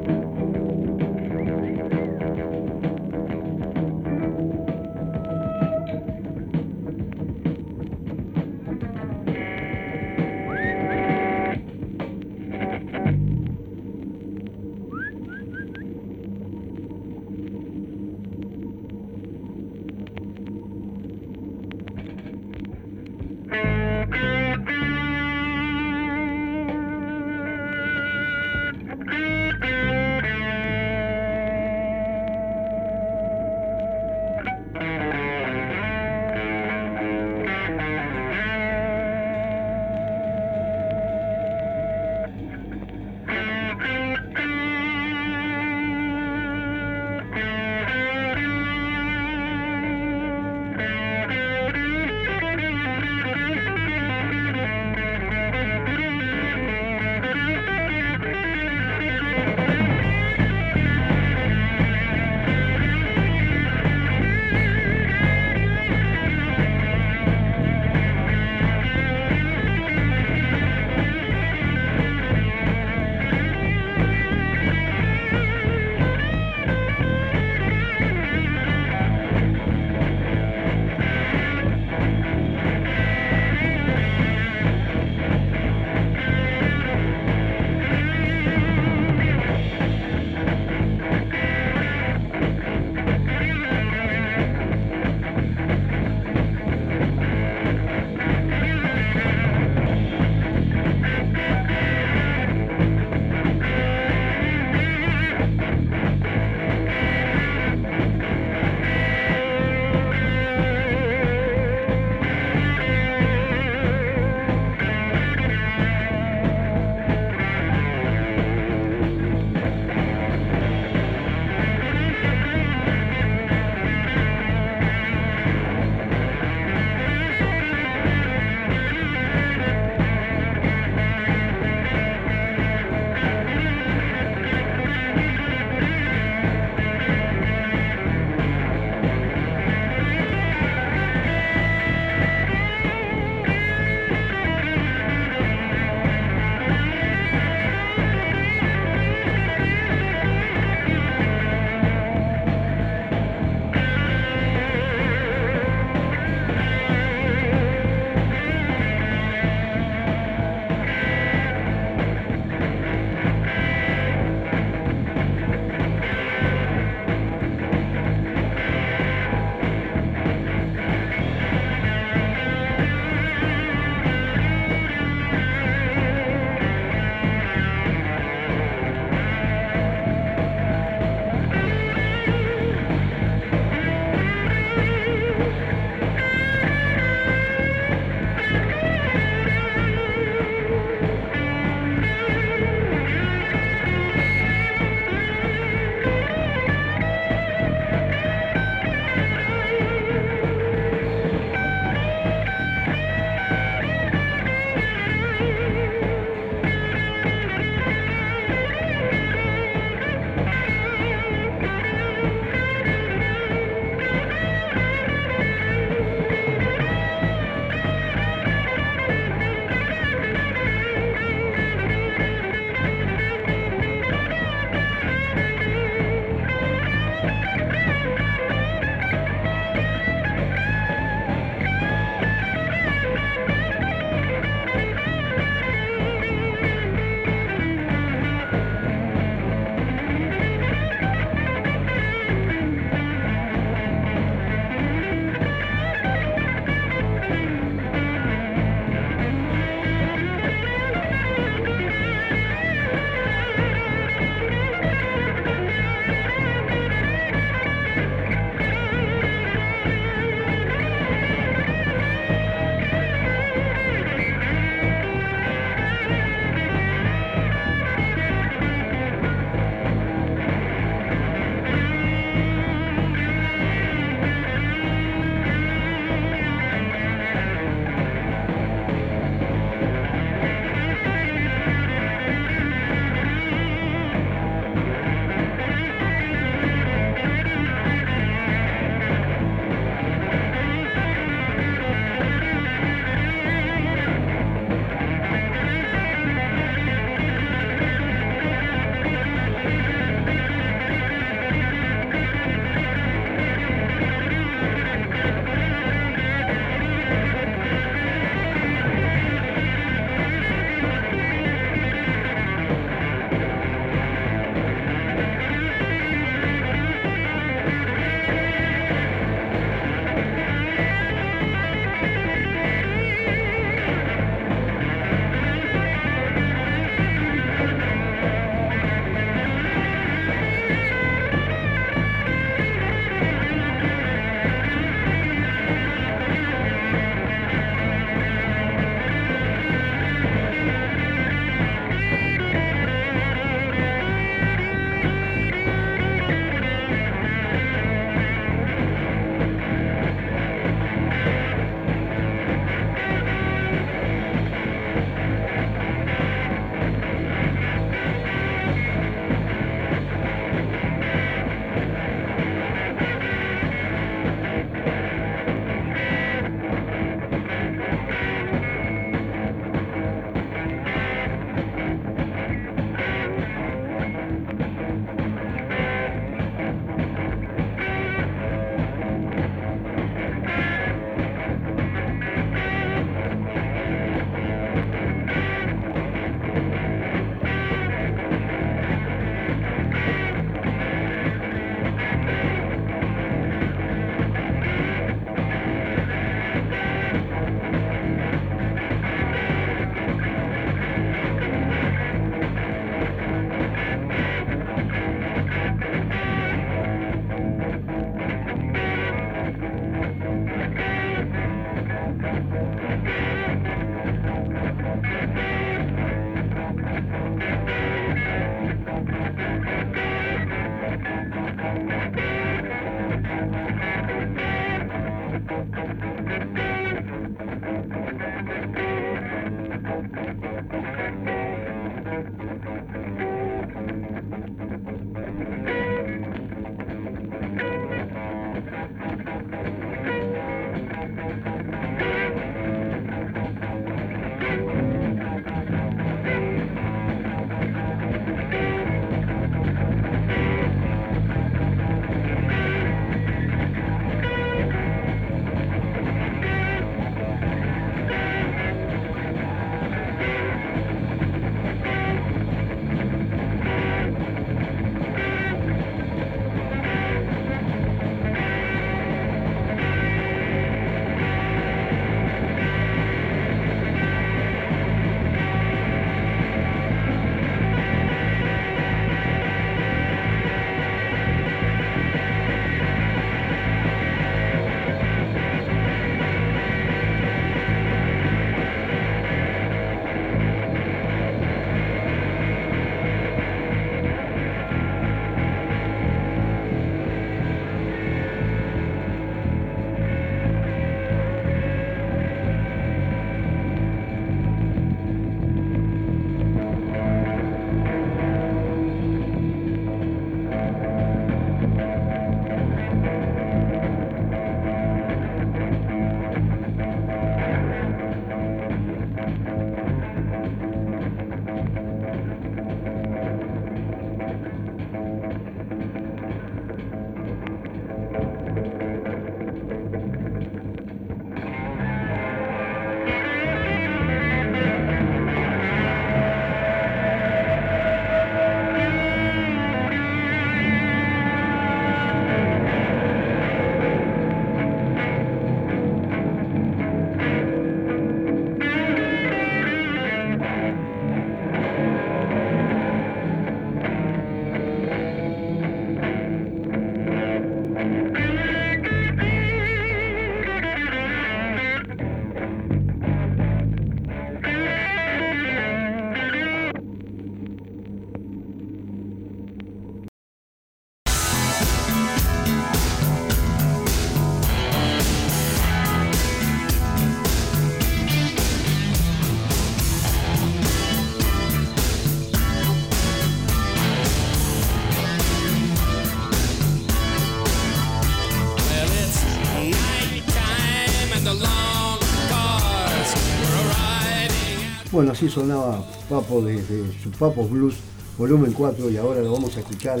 Bueno, 595.04 595.12
así 595.12 595.28
sonaba 595.28 595.86
Papo 596.08 596.40
desde 596.40 596.82
su 597.02 597.10
Papos 597.10 597.50
Blues, 597.50 597.74
volumen 598.16 598.54
4, 598.54 598.88
y 598.88 598.96
ahora 598.96 599.20
lo 599.20 599.32
vamos 599.32 599.54
a 599.54 599.60
escuchar 599.60 600.00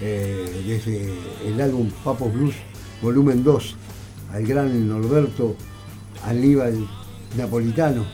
eh, 0.00 0.62
desde 0.64 1.12
el 1.44 1.60
álbum 1.60 1.90
Papos 2.04 2.32
Blues, 2.32 2.54
volumen 3.02 3.42
2, 3.42 3.74
al 4.34 4.46
gran 4.46 4.88
Norberto 4.88 5.56
Aníbal 6.24 6.88
Napolitano, 7.36 8.06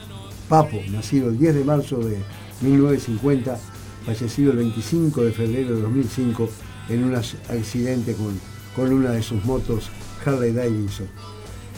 Papo, 0.48 0.78
nacido 0.90 1.28
el 1.28 1.38
10 1.38 1.56
de 1.56 1.64
marzo 1.64 1.98
de 1.98 2.16
1950, 2.62 3.58
fallecido 4.06 4.52
el 4.52 4.56
25 4.56 5.24
de 5.24 5.30
febrero 5.30 5.76
de 5.76 5.82
2005 5.82 6.48
en 6.88 7.04
un 7.04 7.16
accidente 7.16 8.14
con, 8.14 8.40
con 8.74 8.94
una 8.94 9.10
de 9.10 9.22
sus 9.22 9.44
motos 9.44 9.90
Harley 10.24 10.52
Davidson. 10.52 11.06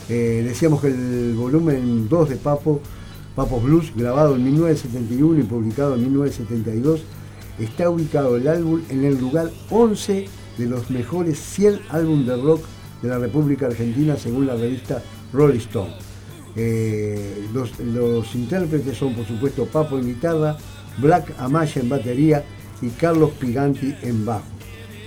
Eh, 0.08 0.44
decíamos 0.46 0.82
que 0.82 0.86
el 0.86 1.34
volumen 1.36 2.08
2 2.08 2.28
de 2.28 2.36
Papo, 2.36 2.80
Papos 3.36 3.62
Blues, 3.62 3.92
grabado 3.94 4.34
en 4.34 4.44
1971 4.44 5.40
y 5.40 5.42
publicado 5.42 5.94
en 5.94 6.04
1972, 6.04 7.02
está 7.60 7.90
ubicado 7.90 8.38
el 8.38 8.48
álbum 8.48 8.80
en 8.88 9.04
el 9.04 9.18
lugar 9.18 9.50
11 9.68 10.26
de 10.56 10.66
los 10.66 10.90
mejores 10.90 11.38
100 11.38 11.80
álbumes 11.90 12.26
de 12.26 12.36
rock 12.36 12.64
de 13.02 13.08
la 13.10 13.18
República 13.18 13.66
Argentina 13.66 14.16
según 14.16 14.46
la 14.46 14.56
revista 14.56 15.02
Rolling 15.34 15.58
Stone. 15.58 15.92
Eh, 16.56 17.46
los, 17.52 17.78
los, 17.78 18.34
intérpretes 18.34 18.96
son 18.96 19.14
por 19.14 19.26
supuesto 19.26 19.66
Papo 19.66 19.98
en 19.98 20.06
guitarra, 20.06 20.56
Black 20.96 21.34
Amaya 21.38 21.82
en 21.82 21.90
batería 21.90 22.42
y 22.80 22.88
Carlos 22.88 23.32
Piganti 23.38 23.94
en 24.00 24.24
bajo. 24.24 24.46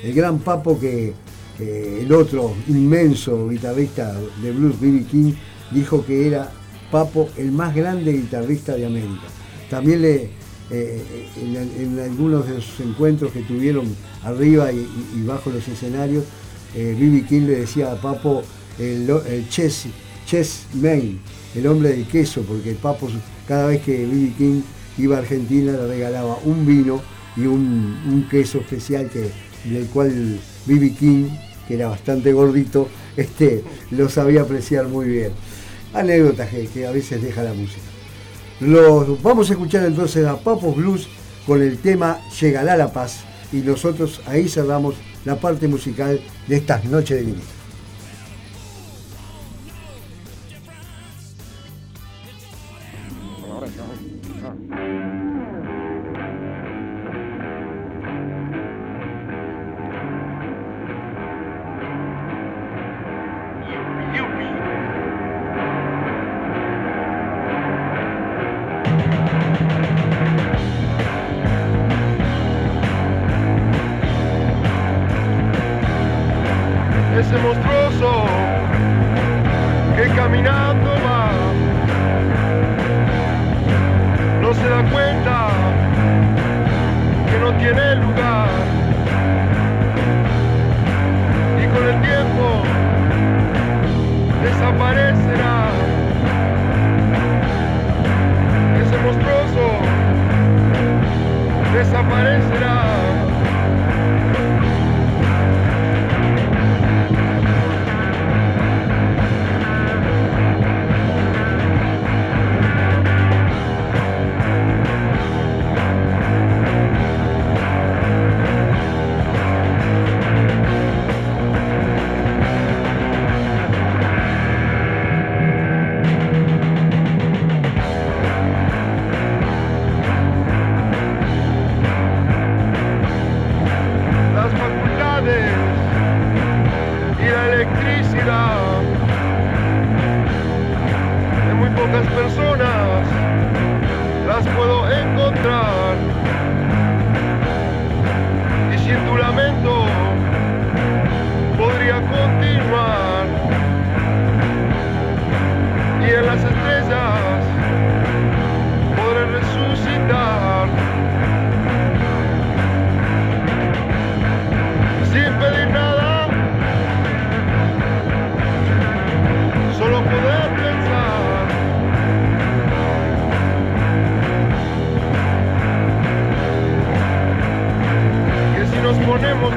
El 0.03 0.13
gran 0.13 0.37
Papo 0.37 0.79
que 0.79 1.15
eh, 1.59 1.99
el 2.03 2.13
otro 2.13 2.53
inmenso 2.67 3.49
guitarrista 3.49 4.13
de 4.39 4.51
blues, 4.51 4.79
B.B. 4.79 5.05
King, 5.05 5.33
dijo 5.71 6.05
que 6.05 6.27
era 6.27 6.51
Papo 6.91 7.29
el 7.37 7.51
más 7.51 7.75
grande 7.75 8.13
guitarrista 8.13 8.75
de 8.75 8.85
América. 8.85 9.27
También 9.69 10.01
le, 10.01 10.29
eh, 10.71 11.01
en, 11.41 11.99
algunos 11.99 12.47
de 12.47 12.61
sus 12.61 12.79
encuentros 12.81 13.31
que 13.31 13.41
tuvieron 13.41 13.95
arriba 14.23 14.71
y, 14.71 14.87
bajo 15.25 15.49
los 15.49 15.67
escenarios. 15.67 16.23
Eh, 16.75 17.23
King 17.27 17.47
le 17.47 17.61
decía 17.61 17.91
a 17.91 17.95
Papo 17.99 18.43
el, 18.77 19.09
chess, 19.49 19.85
chess 20.25 20.65
main, 20.73 21.19
el 21.55 21.67
hombre 21.67 21.89
del 21.89 22.05
queso, 22.05 22.43
porque 22.43 22.71
el 22.71 22.77
Papo 22.77 23.09
cada 23.47 23.67
vez 23.67 23.81
que 23.81 24.05
B.B. 24.05 24.33
King 24.37 24.61
iba 24.97 25.15
a 25.15 25.19
Argentina 25.19 25.71
le 25.71 25.87
regalaba 25.87 26.37
un 26.45 26.65
vino 26.65 27.01
y 27.35 27.41
un, 27.41 28.27
queso 28.29 28.59
especial 28.59 29.09
que, 29.09 29.31
del 29.69 29.87
cual 29.87 30.39
B.B. 30.67 30.93
King 30.93 31.29
que 31.69 31.75
era 31.75 31.87
bastante 31.87 32.33
gordito, 32.33 32.89
este, 33.15 33.63
lo 33.91 34.09
sabía 34.09 34.41
apreciar 34.41 34.87
muy 34.87 35.07
bien. 35.07 35.31
Anécdotas 35.93 36.49
que, 36.73 36.85
a 36.85 36.91
veces 36.91 37.21
deja 37.21 37.43
la 37.43 37.53
música. 37.53 37.81
Los, 38.59 39.21
vamos 39.21 39.49
a 39.49 39.53
escuchar 39.53 39.85
entonces 39.85 40.25
a 40.25 40.37
Papos 40.37 40.75
Blues 40.75 41.07
con 41.47 41.61
el 41.61 41.77
tema 41.77 42.19
Llegará 42.39 42.75
la 42.77 42.91
paz 42.91 43.21
y 43.51 43.57
nosotros 43.57 44.21
ahí 44.25 44.47
cerramos 44.47 44.95
la 45.25 45.39
parte 45.39 45.67
musical 45.67 46.19
de 46.47 46.55
estas 46.57 46.85
noches 46.85 47.17
de 47.17 47.23
vinilo. 47.23 47.58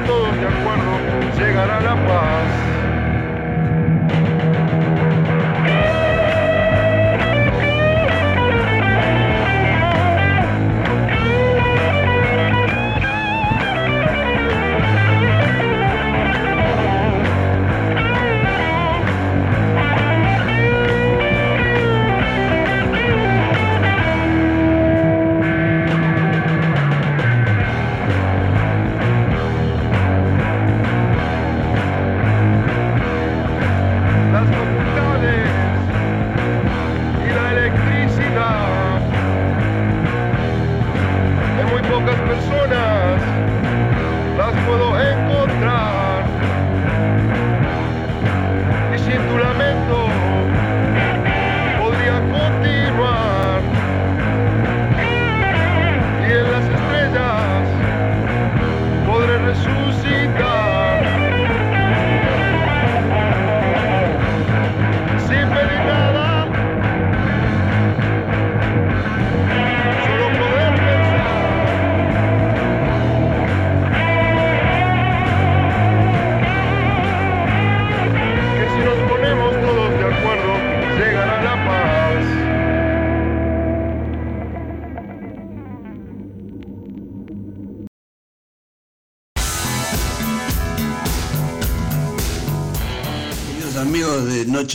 todos 0.05 0.35
de 0.39 0.47
acuerdo, 0.47 0.93
llegará 1.37 1.79
la 1.81 1.95
paz. 2.07 2.32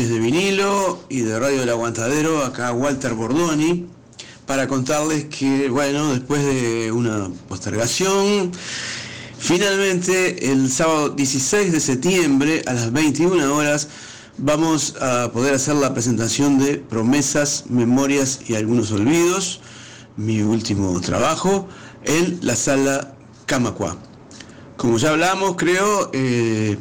De 0.07 0.21
Vinilo 0.21 1.01
y 1.09 1.23
de 1.23 1.41
Radio 1.41 1.59
del 1.59 1.71
Aguantadero, 1.71 2.45
acá 2.45 2.73
Walter 2.73 3.15
Bordoni, 3.15 3.87
para 4.47 4.69
contarles 4.69 5.25
que, 5.25 5.69
bueno, 5.71 6.13
después 6.13 6.45
de 6.45 6.93
una 6.93 7.29
postergación, 7.49 8.53
finalmente 9.39 10.53
el 10.53 10.71
sábado 10.71 11.09
16 11.09 11.73
de 11.73 11.81
septiembre 11.81 12.63
a 12.67 12.75
las 12.75 12.93
21 12.93 13.53
horas 13.53 13.89
vamos 14.37 14.95
a 15.01 15.33
poder 15.33 15.55
hacer 15.55 15.75
la 15.75 15.93
presentación 15.93 16.61
de 16.61 16.77
Promesas, 16.77 17.65
Memorias 17.69 18.39
y 18.47 18.55
algunos 18.55 18.93
olvidos, 18.93 19.61
mi 20.17 20.43
último 20.43 21.01
trabajo, 21.01 21.67
en 22.05 22.39
la 22.43 22.55
sala 22.55 23.17
Camacua. 23.47 23.97
Como 24.77 24.97
ya 24.99 25.11
hablamos, 25.11 25.57
creo, 25.57 26.11
eh, 26.13 26.79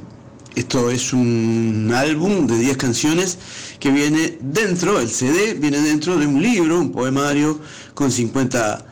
esto 0.57 0.89
es 0.89 1.13
un 1.13 1.91
álbum 1.95 2.47
de 2.47 2.57
10 2.57 2.77
canciones 2.77 3.37
que 3.79 3.91
viene 3.91 4.39
dentro, 4.41 4.99
el 4.99 5.07
CD 5.07 5.53
viene 5.53 5.79
dentro 5.79 6.17
de 6.17 6.25
un 6.25 6.41
libro, 6.41 6.79
un 6.79 6.91
poemario 6.91 7.59
con 7.93 8.11
50 8.11 8.83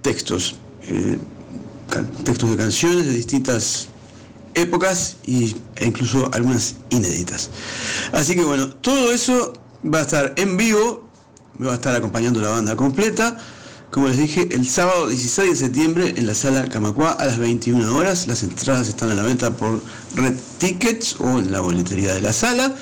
textos, 0.00 0.54
eh, 0.82 1.18
textos 2.22 2.50
de 2.50 2.56
canciones 2.56 3.06
de 3.06 3.12
distintas 3.14 3.88
épocas 4.54 5.16
e 5.26 5.54
incluso 5.84 6.30
algunas 6.32 6.76
inéditas. 6.90 7.50
Así 8.12 8.36
que 8.36 8.44
bueno, 8.44 8.68
todo 8.68 9.10
eso 9.10 9.54
va 9.84 9.98
a 9.98 10.02
estar 10.02 10.34
en 10.36 10.56
vivo, 10.56 11.08
me 11.58 11.66
va 11.66 11.72
a 11.72 11.76
estar 11.76 11.96
acompañando 11.96 12.40
la 12.40 12.50
banda 12.50 12.76
completa 12.76 13.36
como 13.98 14.10
les 14.10 14.18
dije, 14.18 14.46
el 14.52 14.64
sábado 14.64 15.08
16 15.08 15.50
de 15.50 15.56
septiembre 15.56 16.14
en 16.16 16.28
la 16.28 16.34
sala 16.36 16.68
Camacua 16.68 17.10
a 17.10 17.24
las 17.24 17.36
21 17.36 17.96
horas. 17.96 18.28
Las 18.28 18.44
entradas 18.44 18.86
están 18.86 19.10
a 19.10 19.14
la 19.14 19.24
venta 19.24 19.50
por 19.50 19.82
Red 20.14 20.36
Tickets 20.58 21.16
o 21.18 21.40
en 21.40 21.50
la 21.50 21.58
boletería 21.58 22.14
de 22.14 22.20
la 22.20 22.32
sala. 22.32 22.76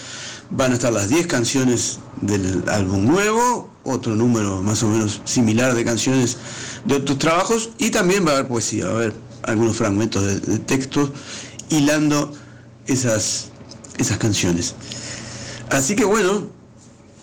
Van 0.51 0.73
a 0.73 0.75
estar 0.75 0.93
las 0.93 1.09
10 1.09 1.27
canciones 1.27 2.01
del 2.21 2.62
álbum 2.69 3.07
nuevo, 3.07 3.71
otro 3.84 4.14
número 4.14 4.61
más 4.61 4.83
o 4.83 4.91
menos 4.91 5.22
similar 5.25 5.75
de 5.75 5.87
canciones 5.87 6.37
de 6.84 6.97
otros 6.97 7.18
trabajos 7.18 7.71
y 7.79 7.88
también 7.88 8.26
va 8.26 8.33
a 8.33 8.34
haber 8.34 8.49
poesía, 8.49 8.84
va 8.84 8.91
a 8.91 8.97
haber 8.97 9.14
algunos 9.45 9.79
fragmentos 9.79 10.22
de, 10.22 10.38
de 10.38 10.59
textos 10.59 11.13
hilando 11.71 12.30
esas, 12.88 13.47
esas 13.97 14.18
canciones. 14.18 14.75
Así 15.71 15.97
que 15.97 16.05
bueno, 16.05 16.51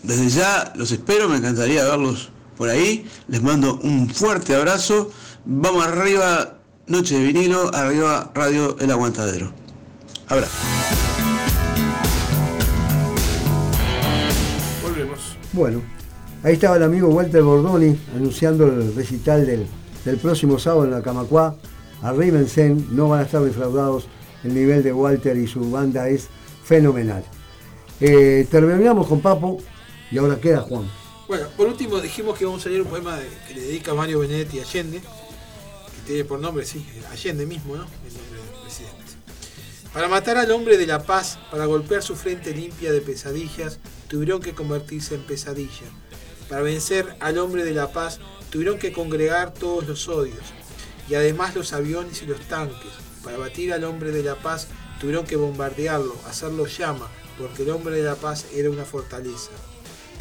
desde 0.02 0.30
ya 0.30 0.74
los 0.76 0.92
espero, 0.92 1.30
me 1.30 1.38
encantaría 1.38 1.84
verlos 1.84 2.33
por 2.58 2.70
ahí. 2.70 3.06
Les 3.28 3.42
mando 3.42 3.80
un 3.84 4.10
fuerte 4.10 4.56
abrazo. 4.56 5.12
Vamos 5.46 5.86
arriba, 5.86 6.58
Noche 6.88 7.18
de 7.18 7.26
vinilo, 7.26 7.74
arriba 7.74 8.32
Radio 8.34 8.78
El 8.80 8.92
Aguantadero. 8.92 9.52
Abrazo. 10.28 10.54
Volvemos. 14.82 15.38
Bueno, 15.54 15.82
ahí 16.44 16.54
estaba 16.54 16.78
el 16.78 16.84
amigo 16.84 17.10
Walter 17.10 17.44
Bordoni 17.44 17.98
anunciando 18.16 18.66
el 18.66 18.96
recital 18.96 19.46
del, 19.46 19.68
del 20.06 20.18
próximo 20.18 20.60
sábado 20.60 20.86
en 20.86 20.92
la 20.92 21.02
Camacuá. 21.02 21.56
Arríbense, 22.02 22.76
no 22.92 23.10
van 23.10 23.22
a 23.22 23.24
estar 23.24 23.42
defraudados. 23.42 24.08
El 24.44 24.54
nivel 24.56 24.84
de 24.84 24.92
Walter 24.92 25.38
y 25.38 25.48
su 25.48 25.72
banda 25.72 26.10
es 26.10 26.28
fenomenal. 26.64 27.24
Eh, 28.02 28.46
terminamos 28.52 29.08
con 29.08 29.22
Papo 29.22 29.60
y 30.12 30.18
ahora 30.18 30.36
queda 30.36 30.62
Juan. 30.62 30.84
Bueno, 31.34 31.50
por 31.58 31.66
último 31.66 32.00
dijimos 32.00 32.38
que 32.38 32.46
vamos 32.46 32.64
a 32.64 32.70
leer 32.70 32.84
un 32.84 32.90
poema 32.90 33.20
que 33.48 33.56
le 33.56 33.62
dedica 33.62 33.96
Mario 33.96 34.20
Benedetti 34.20 34.60
Allende, 34.60 35.00
que 35.00 36.02
tiene 36.06 36.26
por 36.26 36.40
nombre, 36.40 36.64
sí, 36.64 36.86
Allende 37.10 37.48
mismo, 37.48 37.76
¿no? 37.76 37.88
Para 39.92 40.08
matar 40.08 40.38
al 40.38 40.52
hombre 40.52 40.78
de 40.78 40.86
la 40.86 41.02
paz, 41.02 41.40
para 41.50 41.66
golpear 41.66 42.04
su 42.04 42.16
frente 42.16 42.54
limpia 42.54 42.92
de 42.92 43.02
pesadillas, 43.02 43.80
tuvieron 44.10 44.42
que 44.42 44.54
convertirse 44.54 45.16
en 45.16 45.24
pesadilla. 45.24 45.88
Para 46.50 46.62
vencer 46.62 47.16
al 47.20 47.40
hombre 47.40 47.64
de 47.64 47.74
la 47.74 47.92
paz, 47.92 48.20
tuvieron 48.52 48.78
que 48.78 48.94
congregar 48.94 49.56
todos 49.56 49.88
los 49.88 50.08
odios, 50.08 50.54
y 51.10 51.16
además 51.16 51.56
los 51.56 51.74
aviones 51.74 52.22
y 52.22 52.28
los 52.28 52.42
tanques. 52.42 52.92
Para 53.24 53.40
batir 53.40 53.74
al 53.74 53.86
hombre 53.86 54.12
de 54.12 54.22
la 54.22 54.36
paz, 54.36 54.68
tuvieron 55.02 55.26
que 55.26 55.36
bombardearlo, 55.36 56.16
hacerlo 56.28 56.68
llama, 56.68 57.10
porque 57.40 57.64
el 57.64 57.72
hombre 57.72 57.96
de 57.96 58.04
la 58.04 58.18
paz 58.18 58.46
era 58.54 58.70
una 58.70 58.86
fortaleza. 58.86 59.50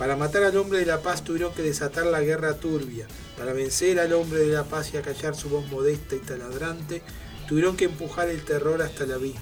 Para 0.02 0.16
matar 0.16 0.42
al 0.42 0.56
hombre 0.56 0.80
de 0.80 0.86
la 0.86 1.00
paz 1.00 1.22
tuvieron 1.22 1.54
que 1.54 1.62
desatar 1.62 2.06
la 2.06 2.20
guerra 2.22 2.54
turbia. 2.54 3.06
Para 3.38 3.52
vencer 3.52 4.00
al 4.00 4.12
hombre 4.14 4.40
de 4.40 4.52
la 4.52 4.64
paz 4.64 4.92
y 4.92 4.96
acallar 4.96 5.36
su 5.36 5.48
voz 5.48 5.64
modesta 5.68 6.16
y 6.16 6.18
taladrante, 6.18 7.02
tuvieron 7.46 7.76
que 7.76 7.84
empujar 7.84 8.28
el 8.28 8.44
terror 8.44 8.82
hasta 8.82 9.04
el 9.04 9.12
abismo. 9.12 9.40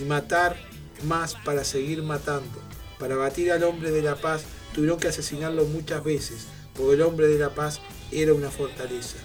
Y 0.00 0.04
matar 0.04 0.56
más 1.04 1.36
para 1.44 1.62
seguir 1.62 2.02
matando. 2.02 2.60
Para 2.98 3.14
batir 3.14 3.52
al 3.52 3.62
hombre 3.62 3.92
de 3.92 4.02
la 4.02 4.16
paz 4.16 4.42
tuvieron 4.74 4.98
que 4.98 5.06
asesinarlo 5.06 5.64
muchas 5.66 6.02
veces, 6.02 6.46
porque 6.74 6.94
el 6.94 7.02
hombre 7.02 7.28
de 7.28 7.38
la 7.38 7.54
paz 7.54 7.80
era 8.10 8.34
una 8.34 8.50
fortaleza. 8.50 9.18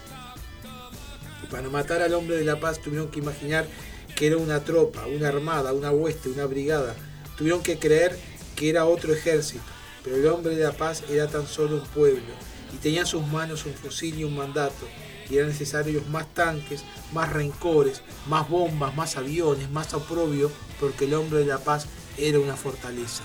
Para 1.49 1.67
matar 1.69 2.03
al 2.03 2.13
hombre 2.13 2.37
de 2.37 2.45
la 2.45 2.59
paz 2.59 2.79
tuvieron 2.79 3.09
que 3.09 3.17
imaginar 3.17 3.65
que 4.15 4.27
era 4.27 4.37
una 4.37 4.63
tropa, 4.63 5.07
una 5.07 5.29
armada, 5.29 5.73
una 5.73 5.89
hueste, 5.89 6.29
una 6.29 6.45
brigada. 6.45 6.93
Tuvieron 7.39 7.63
que 7.63 7.79
creer 7.79 8.15
que 8.55 8.69
era 8.69 8.85
otro 8.85 9.11
ejército 9.11 9.63
pero 10.03 10.15
el 10.15 10.27
hombre 10.27 10.55
de 10.55 10.63
la 10.63 10.71
paz 10.71 11.03
era 11.09 11.27
tan 11.27 11.47
solo 11.47 11.75
un 11.77 11.87
pueblo 11.87 12.33
y 12.73 12.77
tenía 12.77 13.01
en 13.01 13.07
sus 13.07 13.25
manos 13.27 13.65
un 13.65 13.73
fusil 13.73 14.19
y 14.19 14.23
un 14.23 14.35
mandato, 14.35 14.87
y 15.29 15.37
eran 15.37 15.49
necesarios 15.49 16.07
más 16.07 16.33
tanques, 16.33 16.83
más 17.13 17.31
rencores, 17.31 18.01
más 18.27 18.49
bombas, 18.49 18.95
más 18.95 19.17
aviones, 19.17 19.69
más 19.69 19.93
oprobio, 19.93 20.51
porque 20.79 21.05
el 21.05 21.13
hombre 21.13 21.39
de 21.39 21.45
la 21.45 21.59
paz 21.59 21.85
era 22.17 22.39
una 22.39 22.55
fortaleza. 22.55 23.23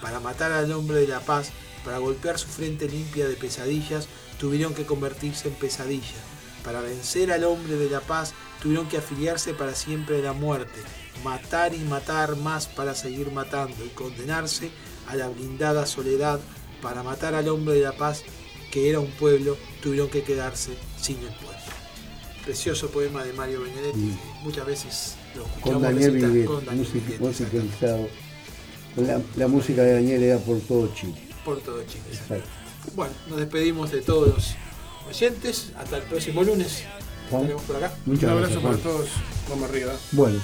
Para 0.00 0.20
matar 0.20 0.52
al 0.52 0.72
hombre 0.72 1.00
de 1.00 1.08
la 1.08 1.20
paz, 1.20 1.50
para 1.84 1.98
golpear 1.98 2.38
su 2.38 2.48
frente 2.48 2.88
limpia 2.88 3.28
de 3.28 3.34
pesadillas, 3.34 4.08
tuvieron 4.38 4.74
que 4.74 4.86
convertirse 4.86 5.48
en 5.48 5.54
pesadilla. 5.54 6.18
Para 6.64 6.80
vencer 6.80 7.32
al 7.32 7.44
hombre 7.44 7.76
de 7.76 7.90
la 7.90 8.00
paz, 8.00 8.34
tuvieron 8.62 8.88
que 8.88 8.98
afiliarse 8.98 9.54
para 9.54 9.74
siempre 9.74 10.18
a 10.18 10.22
la 10.22 10.32
muerte, 10.32 10.80
matar 11.24 11.74
y 11.74 11.78
matar 11.78 12.36
más 12.36 12.66
para 12.66 12.94
seguir 12.94 13.32
matando 13.32 13.84
y 13.84 13.88
condenarse 13.88 14.70
a 15.10 15.16
la 15.16 15.28
blindada 15.28 15.86
soledad 15.86 16.40
para 16.80 17.02
matar 17.02 17.34
al 17.34 17.48
hombre 17.48 17.74
de 17.74 17.82
la 17.82 17.92
paz 17.92 18.22
que 18.70 18.88
era 18.88 19.00
un 19.00 19.10
pueblo, 19.10 19.56
tuvieron 19.82 20.08
que 20.08 20.22
quedarse 20.22 20.70
sin 21.00 21.16
el 21.18 21.34
pueblo. 21.34 21.58
Precioso 22.44 22.88
poema 22.88 23.24
de 23.24 23.32
Mario 23.32 23.62
Benedetti, 23.62 24.16
muchas 24.42 24.66
veces 24.66 25.16
lo 25.36 25.44
con 25.60 25.82
Daniel 25.82 26.44
con 26.44 26.64
Daniel 26.64 26.86
musicalizado. 27.18 28.08
La, 28.96 29.20
la, 29.36 29.48
música 29.48 29.82
de 29.82 29.94
Daniel 29.94 30.22
era 30.22 30.38
por 30.38 30.58
todo 30.60 30.92
Chile. 30.94 31.14
Por 31.44 31.60
todo 31.60 31.82
Chile, 31.84 32.04
exacto. 32.12 32.48
Bueno, 32.94 33.12
nos 33.28 33.38
despedimos 33.38 33.92
de 33.92 34.00
todos 34.02 34.28
los 34.34 34.54
oyentes. 35.08 35.72
Hasta 35.76 35.98
el 35.98 36.02
próximo 36.04 36.42
lunes. 36.42 36.84
Juan, 37.30 37.48
por 37.66 37.76
acá. 37.76 37.92
Muchas 38.06 38.24
Un 38.24 38.30
abrazo 38.30 38.60
para 38.60 38.76
todos. 38.78 39.08
Vamos 39.48 39.70
arriba. 39.70 39.92
Bueno, 40.12 40.40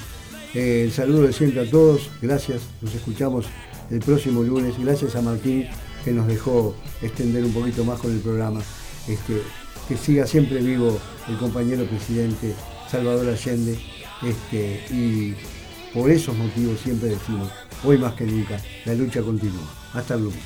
eh, 0.55 0.83
el 0.85 0.93
saludo 0.93 1.23
de 1.23 1.33
siempre 1.33 1.61
a 1.61 1.71
todos. 1.71 2.09
Gracias. 2.23 2.63
Nos 2.81 2.95
escuchamos 2.95 3.47
el 3.91 4.01
próximo 4.01 4.43
lunes. 4.43 4.75
Gracias 4.79 5.17
a 5.17 5.23
Martín 5.23 5.67
que 6.05 6.13
nos 6.13 6.27
dejó 6.27 6.75
extender 7.03 7.45
un 7.45 7.53
poquito 7.53 7.85
más 7.85 8.01
con 8.01 8.13
el 8.13 8.21
programa. 8.21 8.61
Este, 9.09 9.43
que 9.89 9.97
siga 9.97 10.27
siempre 10.27 10.61
vivo 10.61 10.99
el 11.29 11.37
compañero 11.39 11.85
presidente 11.85 12.55
Salvador 12.91 13.29
Allende. 13.29 13.79
Este, 14.23 14.85
y 14.91 15.35
por 15.93 16.11
esos 16.11 16.37
motivos 16.37 16.81
siempre 16.81 17.11
decimos, 17.11 17.51
hoy 17.85 17.99
más 17.99 18.15
que 18.15 18.25
nunca, 18.25 18.61
la 18.85 18.95
lucha 18.95 19.23
continúa. 19.23 19.69
Hasta 19.95 20.15
el 20.15 20.25
lunes. 20.25 20.43